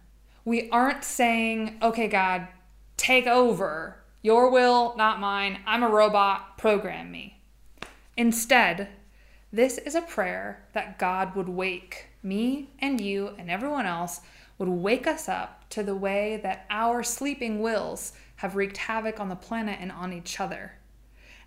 We 0.44 0.68
aren't 0.70 1.04
saying, 1.04 1.78
Okay, 1.80 2.08
God, 2.08 2.48
take 2.96 3.28
over. 3.28 3.98
Your 4.20 4.50
will, 4.50 4.96
not 4.96 5.20
mine. 5.20 5.60
I'm 5.64 5.84
a 5.84 5.88
robot. 5.88 6.58
Program 6.58 7.12
me. 7.12 7.40
Instead, 8.16 8.88
this 9.52 9.78
is 9.78 9.94
a 9.94 10.02
prayer 10.02 10.66
that 10.72 10.98
God 10.98 11.36
would 11.36 11.48
wake 11.48 12.06
me 12.20 12.70
and 12.80 13.00
you 13.00 13.30
and 13.38 13.48
everyone 13.48 13.86
else 13.86 14.20
would 14.58 14.68
wake 14.68 15.06
us 15.06 15.28
up 15.28 15.68
to 15.70 15.84
the 15.84 15.94
way 15.94 16.40
that 16.42 16.66
our 16.68 17.04
sleeping 17.04 17.62
wills 17.62 18.12
have 18.36 18.56
wreaked 18.56 18.76
havoc 18.76 19.20
on 19.20 19.28
the 19.28 19.36
planet 19.36 19.78
and 19.80 19.92
on 19.92 20.12
each 20.12 20.40
other, 20.40 20.72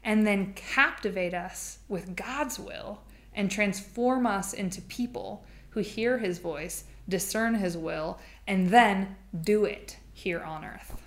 and 0.02 0.26
then 0.26 0.54
captivate 0.54 1.34
us 1.34 1.80
with 1.90 2.16
God's 2.16 2.58
will 2.58 3.02
and 3.34 3.50
transform 3.50 4.26
us 4.26 4.54
into 4.54 4.82
people 4.82 5.46
who 5.70 5.80
hear 5.80 6.18
his 6.18 6.40
voice, 6.40 6.84
discern 7.08 7.56
his 7.56 7.78
will, 7.78 8.20
and 8.48 8.70
then 8.70 9.16
do 9.42 9.66
it 9.66 9.98
here 10.14 10.42
on 10.42 10.66
earth. 10.66 11.02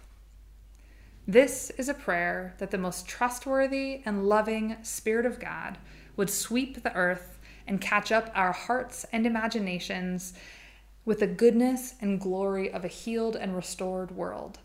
This 1.26 1.70
is 1.70 1.88
a 1.88 1.94
prayer 1.94 2.54
that 2.58 2.70
the 2.70 2.78
most 2.78 3.06
trustworthy 3.06 4.02
and 4.04 4.28
loving 4.28 4.76
Spirit 4.82 5.24
of 5.24 5.40
God 5.40 5.78
would 6.16 6.28
sweep 6.28 6.82
the 6.82 6.94
earth 6.94 7.38
and 7.66 7.80
catch 7.80 8.12
up 8.12 8.30
our 8.34 8.52
hearts 8.52 9.06
and 9.12 9.26
imaginations 9.26 10.34
with 11.04 11.20
the 11.20 11.26
goodness 11.26 11.94
and 12.00 12.20
glory 12.20 12.70
of 12.70 12.84
a 12.84 12.88
healed 12.88 13.36
and 13.36 13.56
restored 13.56 14.10
world, 14.10 14.58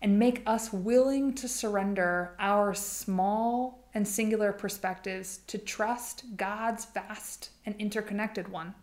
and 0.00 0.18
make 0.18 0.42
us 0.46 0.72
willing 0.72 1.34
to 1.34 1.48
surrender 1.48 2.34
our 2.38 2.72
small 2.74 3.88
and 3.94 4.06
singular 4.06 4.52
perspectives 4.52 5.38
to 5.48 5.58
trust 5.58 6.24
God's 6.36 6.84
vast 6.86 7.50
and 7.66 7.74
interconnected 7.78 8.48
one, 8.48 8.74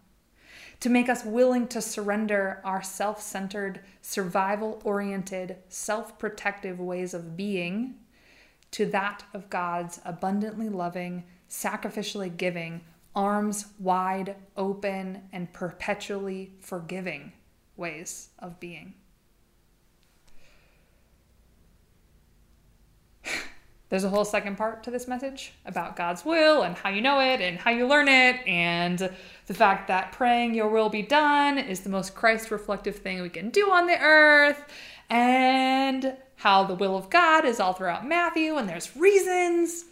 to 0.81 0.89
make 0.89 1.07
us 1.07 1.23
willing 1.23 1.67
to 1.69 1.81
surrender 1.81 2.59
our 2.63 2.81
self 2.83 3.21
centered, 3.21 3.79
survival 4.01 4.81
oriented, 4.83 5.57
self 5.69 6.19
protective 6.19 6.79
ways 6.79 7.13
of 7.13 7.37
being 7.37 7.95
to 8.71 8.85
that 8.87 9.23
of 9.33 9.49
God's 9.49 10.01
abundantly 10.03 10.67
loving, 10.67 11.23
sacrificially 11.49 12.35
giving, 12.35 12.81
arms 13.15 13.67
wide 13.79 14.35
open, 14.57 15.21
and 15.31 15.53
perpetually 15.53 16.51
forgiving 16.59 17.31
ways 17.77 18.29
of 18.39 18.59
being. 18.59 18.93
There's 23.89 24.03
a 24.03 24.09
whole 24.09 24.25
second 24.25 24.57
part 24.57 24.83
to 24.83 24.91
this 24.91 25.07
message 25.07 25.53
about 25.65 25.95
God's 25.95 26.25
will 26.25 26.63
and 26.63 26.75
how 26.75 26.89
you 26.89 27.01
know 27.01 27.19
it 27.19 27.39
and 27.39 27.59
how 27.59 27.69
you 27.69 27.85
learn 27.87 28.07
it, 28.07 28.45
and 28.47 28.97
the 29.45 29.53
fact 29.53 29.87
that 29.89 30.11
praying 30.11 30.55
your 30.55 30.69
will 30.69 30.89
be 30.89 31.03
done 31.03 31.59
is 31.59 31.81
the 31.81 31.89
most 31.89 32.15
Christ 32.15 32.49
reflective 32.49 32.95
thing 32.95 33.21
we 33.21 33.29
can 33.29 33.51
do 33.51 33.69
on 33.69 33.85
the 33.85 33.99
earth, 33.99 34.65
and 35.09 36.17
how 36.37 36.63
the 36.63 36.73
will 36.73 36.97
of 36.97 37.11
God 37.11 37.45
is 37.45 37.59
all 37.59 37.73
throughout 37.73 38.07
Matthew, 38.07 38.55
and 38.55 38.67
there's 38.67 38.97
reasons. 38.97 39.85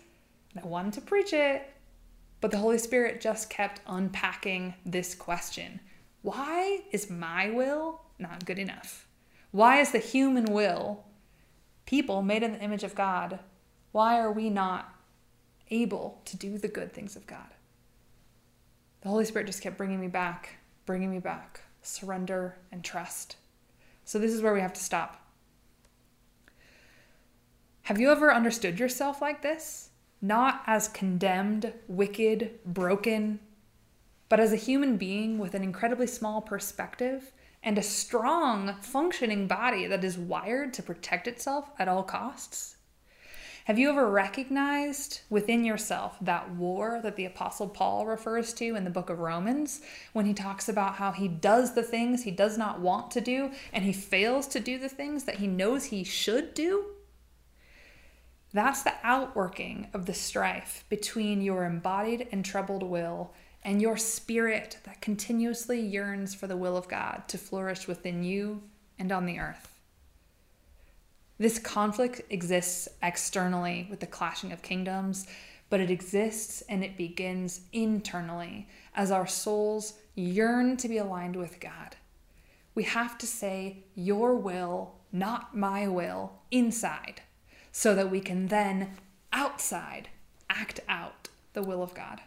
And 0.55 0.63
I 0.63 0.67
wanted 0.67 0.93
to 0.93 1.01
preach 1.01 1.31
it, 1.31 1.69
but 2.41 2.49
the 2.49 2.57
Holy 2.57 2.79
Spirit 2.79 3.21
just 3.21 3.49
kept 3.49 3.81
unpacking 3.85 4.73
this 4.85 5.13
question 5.13 5.79
Why 6.23 6.81
is 6.91 7.11
my 7.11 7.51
will 7.51 8.01
not 8.17 8.45
good 8.45 8.57
enough? 8.57 9.07
Why 9.51 9.79
is 9.79 9.91
the 9.91 9.99
human 9.99 10.45
will, 10.45 11.03
people 11.85 12.23
made 12.23 12.41
in 12.41 12.53
the 12.53 12.63
image 12.63 12.83
of 12.83 12.95
God, 12.95 13.37
why 13.93 14.19
are 14.19 14.31
we 14.31 14.49
not 14.49 14.93
able 15.69 16.19
to 16.25 16.35
do 16.35 16.57
the 16.57 16.67
good 16.67 16.91
things 16.91 17.15
of 17.15 17.25
God? 17.25 17.47
The 19.01 19.09
Holy 19.09 19.23
Spirit 19.23 19.45
just 19.45 19.61
kept 19.61 19.77
bringing 19.77 20.01
me 20.01 20.07
back, 20.07 20.57
bringing 20.85 21.11
me 21.11 21.19
back, 21.19 21.61
surrender 21.83 22.57
and 22.71 22.83
trust. 22.83 23.37
So, 24.03 24.17
this 24.17 24.33
is 24.33 24.41
where 24.41 24.53
we 24.53 24.61
have 24.61 24.73
to 24.73 24.83
stop. 24.83 25.21
Have 27.83 27.99
you 27.99 28.11
ever 28.11 28.33
understood 28.33 28.79
yourself 28.79 29.21
like 29.21 29.41
this? 29.41 29.89
Not 30.21 30.63
as 30.65 30.87
condemned, 30.87 31.71
wicked, 31.87 32.59
broken, 32.65 33.39
but 34.27 34.39
as 34.39 34.53
a 34.53 34.57
human 34.57 34.97
being 34.97 35.37
with 35.37 35.53
an 35.53 35.61
incredibly 35.61 36.07
small 36.07 36.41
perspective 36.41 37.31
and 37.61 37.77
a 37.77 37.83
strong, 37.83 38.75
functioning 38.81 39.47
body 39.47 39.85
that 39.85 40.03
is 40.03 40.17
wired 40.17 40.73
to 40.73 40.83
protect 40.83 41.27
itself 41.27 41.69
at 41.77 41.87
all 41.87 42.03
costs? 42.03 42.72
Have 43.65 43.79
you 43.79 43.89
ever 43.89 44.09
recognized 44.09 45.21
within 45.29 45.63
yourself 45.63 46.17
that 46.19 46.51
war 46.51 46.99
that 47.01 47.15
the 47.15 47.23
Apostle 47.23 47.69
Paul 47.69 48.05
refers 48.05 48.53
to 48.55 48.75
in 48.75 48.83
the 48.83 48.89
book 48.89 49.09
of 49.09 49.19
Romans 49.19 49.79
when 50.11 50.25
he 50.25 50.33
talks 50.33 50.67
about 50.67 50.95
how 50.95 51.13
he 51.13 51.29
does 51.29 51.73
the 51.73 51.81
things 51.81 52.23
he 52.23 52.31
does 52.31 52.57
not 52.57 52.81
want 52.81 53.09
to 53.11 53.21
do 53.21 53.51
and 53.71 53.85
he 53.85 53.93
fails 53.93 54.47
to 54.47 54.59
do 54.59 54.77
the 54.77 54.89
things 54.89 55.23
that 55.23 55.37
he 55.37 55.47
knows 55.47 55.85
he 55.85 56.03
should 56.03 56.53
do? 56.53 56.87
That's 58.51 58.83
the 58.83 58.95
outworking 59.01 59.87
of 59.93 60.07
the 60.07 60.13
strife 60.13 60.83
between 60.89 61.41
your 61.41 61.63
embodied 61.63 62.27
and 62.33 62.43
troubled 62.43 62.83
will 62.83 63.33
and 63.63 63.81
your 63.81 63.95
spirit 63.95 64.77
that 64.83 64.99
continuously 64.99 65.79
yearns 65.79 66.35
for 66.35 66.47
the 66.47 66.57
will 66.57 66.75
of 66.75 66.89
God 66.89 67.23
to 67.29 67.37
flourish 67.37 67.87
within 67.87 68.25
you 68.25 68.61
and 68.99 69.09
on 69.09 69.25
the 69.25 69.39
earth. 69.39 69.72
This 71.43 71.59
conflict 71.59 72.21
exists 72.29 72.87
externally 73.01 73.85
with 73.89 73.99
the 73.99 74.07
clashing 74.07 74.53
of 74.53 74.61
kingdoms, 74.61 75.27
but 75.69 75.81
it 75.81 75.91
exists 75.91 76.63
and 76.69 76.85
it 76.85 76.95
begins 76.95 77.59
internally 77.73 78.69
as 78.95 79.11
our 79.11 79.27
souls 79.27 79.95
yearn 80.15 80.77
to 80.77 80.87
be 80.87 80.99
aligned 80.99 81.35
with 81.35 81.59
God. 81.59 81.97
We 82.75 82.83
have 82.83 83.17
to 83.17 83.27
say, 83.27 83.79
Your 83.93 84.35
will, 84.35 84.93
not 85.11 85.53
my 85.53 85.85
will, 85.85 86.31
inside, 86.49 87.23
so 87.73 87.93
that 87.93 88.09
we 88.09 88.21
can 88.21 88.47
then 88.47 88.91
outside 89.33 90.07
act 90.49 90.79
out 90.87 91.27
the 91.51 91.61
will 91.61 91.83
of 91.83 91.93
God. 91.93 92.21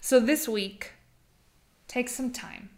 So 0.00 0.20
this 0.20 0.46
week, 0.46 0.92
take 1.88 2.08
some 2.08 2.30
time 2.30 2.70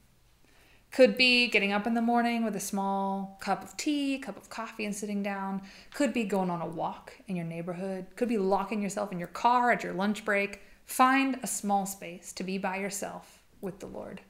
could 0.96 1.18
be 1.18 1.46
getting 1.48 1.72
up 1.72 1.86
in 1.86 1.92
the 1.92 2.00
morning 2.00 2.42
with 2.42 2.56
a 2.56 2.60
small 2.60 3.36
cup 3.42 3.62
of 3.62 3.76
tea, 3.76 4.16
cup 4.16 4.34
of 4.38 4.48
coffee, 4.48 4.86
and 4.86 4.96
sitting 4.96 5.22
down. 5.22 5.60
Could 5.92 6.14
be 6.14 6.24
going 6.24 6.48
on 6.48 6.62
a 6.62 6.66
walk 6.66 7.12
in 7.28 7.36
your 7.36 7.44
neighborhood. 7.44 8.06
Could 8.16 8.30
be 8.30 8.38
locking 8.38 8.80
yourself 8.80 9.12
in 9.12 9.18
your 9.18 9.28
car 9.28 9.70
at 9.70 9.84
your 9.84 9.92
lunch 9.92 10.24
break. 10.24 10.62
Find 10.86 11.38
a 11.42 11.46
small 11.46 11.84
space 11.84 12.32
to 12.32 12.42
be 12.42 12.56
by 12.56 12.78
yourself 12.78 13.42
with 13.60 13.78
the 13.80 13.86
Lord 13.86 14.22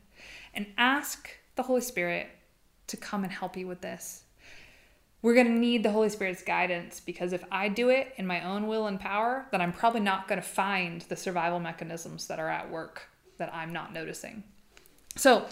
and 0.55 0.67
ask 0.77 1.31
the 1.55 1.63
Holy 1.63 1.83
Spirit 1.83 2.27
to 2.89 2.97
come 2.97 3.23
and 3.23 3.33
help 3.33 3.57
you 3.57 3.69
with 3.69 3.81
this. 3.81 4.25
we're 5.23 5.35
going 5.35 5.47
to 5.47 5.53
need 5.53 5.85
the 5.85 5.93
Holy 5.93 6.09
Spirit's 6.09 6.43
guidance 6.43 6.99
because 6.99 7.33
if 7.33 7.45
I 7.53 7.69
do 7.69 7.91
it 7.91 8.13
in 8.17 8.27
my 8.27 8.45
own 8.45 8.67
will 8.67 8.89
and 8.89 8.99
power, 8.99 9.47
then 9.53 9.61
I'm 9.61 9.73
probably 9.73 10.01
not 10.01 10.27
going 10.27 10.43
to 10.43 10.49
find 10.49 11.03
the 11.03 11.15
survival 11.15 11.61
mechanisms 11.61 12.27
that 12.27 12.41
are 12.41 12.49
at 12.49 12.69
work 12.73 13.09
that 13.39 13.55
I'm 13.55 13.73
not 13.73 13.93
noticing. 13.93 14.43
So 15.15 15.47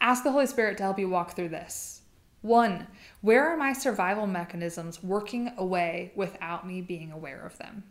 ask 0.00 0.22
the 0.24 0.32
Holy 0.32 0.46
Spirit 0.46 0.76
to 0.78 0.82
help 0.82 0.98
you 0.98 1.08
walk 1.08 1.34
through 1.34 1.50
this. 1.50 2.02
One, 2.40 2.86
where 3.20 3.46
are 3.48 3.56
my 3.56 3.72
survival 3.72 4.26
mechanisms 4.26 5.02
working 5.02 5.52
away 5.56 6.12
without 6.14 6.66
me 6.66 6.80
being 6.80 7.10
aware 7.10 7.44
of 7.44 7.58
them? 7.58 7.82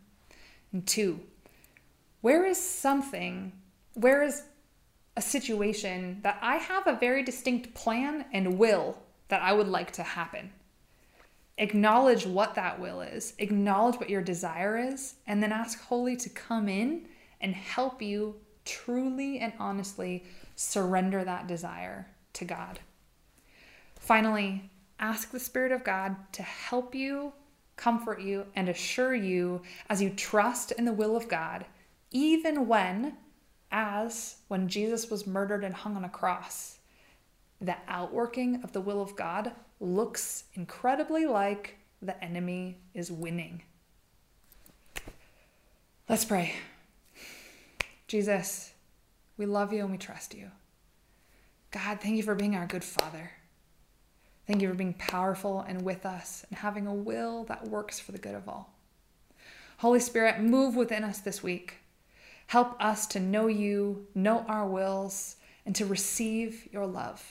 And 0.72 0.86
two, 0.86 1.20
where 2.20 2.46
is 2.46 2.60
something, 2.60 3.52
where 3.94 4.22
is 4.22 4.42
a 5.16 5.22
situation 5.22 6.20
that 6.22 6.38
I 6.40 6.56
have 6.56 6.86
a 6.86 6.96
very 6.96 7.22
distinct 7.22 7.74
plan 7.74 8.24
and 8.32 8.58
will 8.58 8.98
that 9.28 9.42
I 9.42 9.52
would 9.52 9.68
like 9.68 9.92
to 9.92 10.02
happen? 10.02 10.50
Acknowledge 11.58 12.24
what 12.24 12.54
that 12.54 12.80
will 12.80 13.00
is, 13.00 13.34
acknowledge 13.38 13.96
what 13.96 14.08
your 14.08 14.22
desire 14.22 14.78
is, 14.78 15.14
and 15.26 15.42
then 15.42 15.52
ask 15.52 15.80
Holy 15.82 16.16
to 16.16 16.28
come 16.28 16.68
in 16.68 17.06
and 17.40 17.54
help 17.54 18.00
you 18.00 18.36
truly 18.64 19.40
and 19.40 19.52
honestly 19.58 20.24
surrender 20.58 21.22
that 21.22 21.46
desire 21.46 22.08
to 22.32 22.44
God. 22.44 22.80
Finally, 23.94 24.68
ask 24.98 25.30
the 25.30 25.38
Spirit 25.38 25.70
of 25.70 25.84
God 25.84 26.16
to 26.32 26.42
help 26.42 26.96
you, 26.96 27.32
comfort 27.76 28.20
you, 28.20 28.44
and 28.56 28.68
assure 28.68 29.14
you 29.14 29.62
as 29.88 30.02
you 30.02 30.10
trust 30.10 30.72
in 30.72 30.84
the 30.84 30.92
will 30.92 31.16
of 31.16 31.28
God, 31.28 31.64
even 32.10 32.66
when, 32.66 33.16
as 33.70 34.38
when 34.48 34.66
Jesus 34.66 35.08
was 35.08 35.28
murdered 35.28 35.62
and 35.62 35.76
hung 35.76 35.94
on 35.94 36.04
a 36.04 36.08
cross, 36.08 36.80
the 37.60 37.76
outworking 37.86 38.60
of 38.64 38.72
the 38.72 38.80
will 38.80 39.00
of 39.00 39.14
God 39.14 39.52
looks 39.78 40.42
incredibly 40.54 41.24
like 41.24 41.78
the 42.02 42.20
enemy 42.24 42.78
is 42.94 43.12
winning. 43.12 43.62
Let's 46.08 46.24
pray. 46.24 46.54
Jesus, 48.08 48.72
we 49.38 49.46
love 49.46 49.72
you 49.72 49.80
and 49.80 49.90
we 49.90 49.96
trust 49.96 50.34
you. 50.34 50.50
God, 51.70 52.00
thank 52.00 52.16
you 52.16 52.22
for 52.22 52.34
being 52.34 52.56
our 52.56 52.66
good 52.66 52.84
Father. 52.84 53.30
Thank 54.46 54.62
you 54.62 54.68
for 54.68 54.74
being 54.74 54.94
powerful 54.94 55.60
and 55.60 55.82
with 55.82 56.04
us 56.04 56.44
and 56.50 56.58
having 56.58 56.86
a 56.86 56.94
will 56.94 57.44
that 57.44 57.68
works 57.68 58.00
for 58.00 58.12
the 58.12 58.18
good 58.18 58.34
of 58.34 58.48
all. 58.48 58.74
Holy 59.78 60.00
Spirit, 60.00 60.40
move 60.40 60.74
within 60.74 61.04
us 61.04 61.20
this 61.20 61.42
week. 61.42 61.74
Help 62.48 62.82
us 62.82 63.06
to 63.08 63.20
know 63.20 63.46
you, 63.46 64.06
know 64.14 64.44
our 64.48 64.66
wills, 64.66 65.36
and 65.66 65.76
to 65.76 65.84
receive 65.84 66.66
your 66.72 66.86
love. 66.86 67.22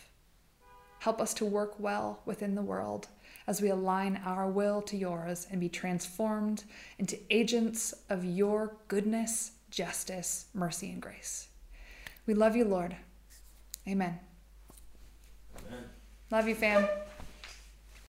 Help 1.00 1.20
us 1.20 1.34
to 1.34 1.46
work 1.46 1.80
well 1.80 2.22
within 2.26 2.56
the 2.56 2.62
world 2.62 3.08
as 3.48 3.62
we 3.62 3.70
align 3.70 4.22
our 4.26 4.48
will 4.48 4.82
to 4.84 4.96
yours 4.96 5.48
and 5.50 5.60
be 5.60 5.70
transformed 5.70 6.64
into 7.00 7.18
agents 7.32 7.94
of 8.10 8.24
your 8.24 8.76
goodness, 8.88 9.54
justice, 9.72 10.46
mercy, 10.54 10.92
and 10.92 11.02
grace. 11.02 11.47
We 12.28 12.34
love 12.34 12.58
you, 12.58 12.66
Lord. 12.66 12.96
Amen. 13.88 14.20
Amen. 15.66 15.84
Love 16.30 16.48
you, 16.50 16.56
fam. 16.56 16.86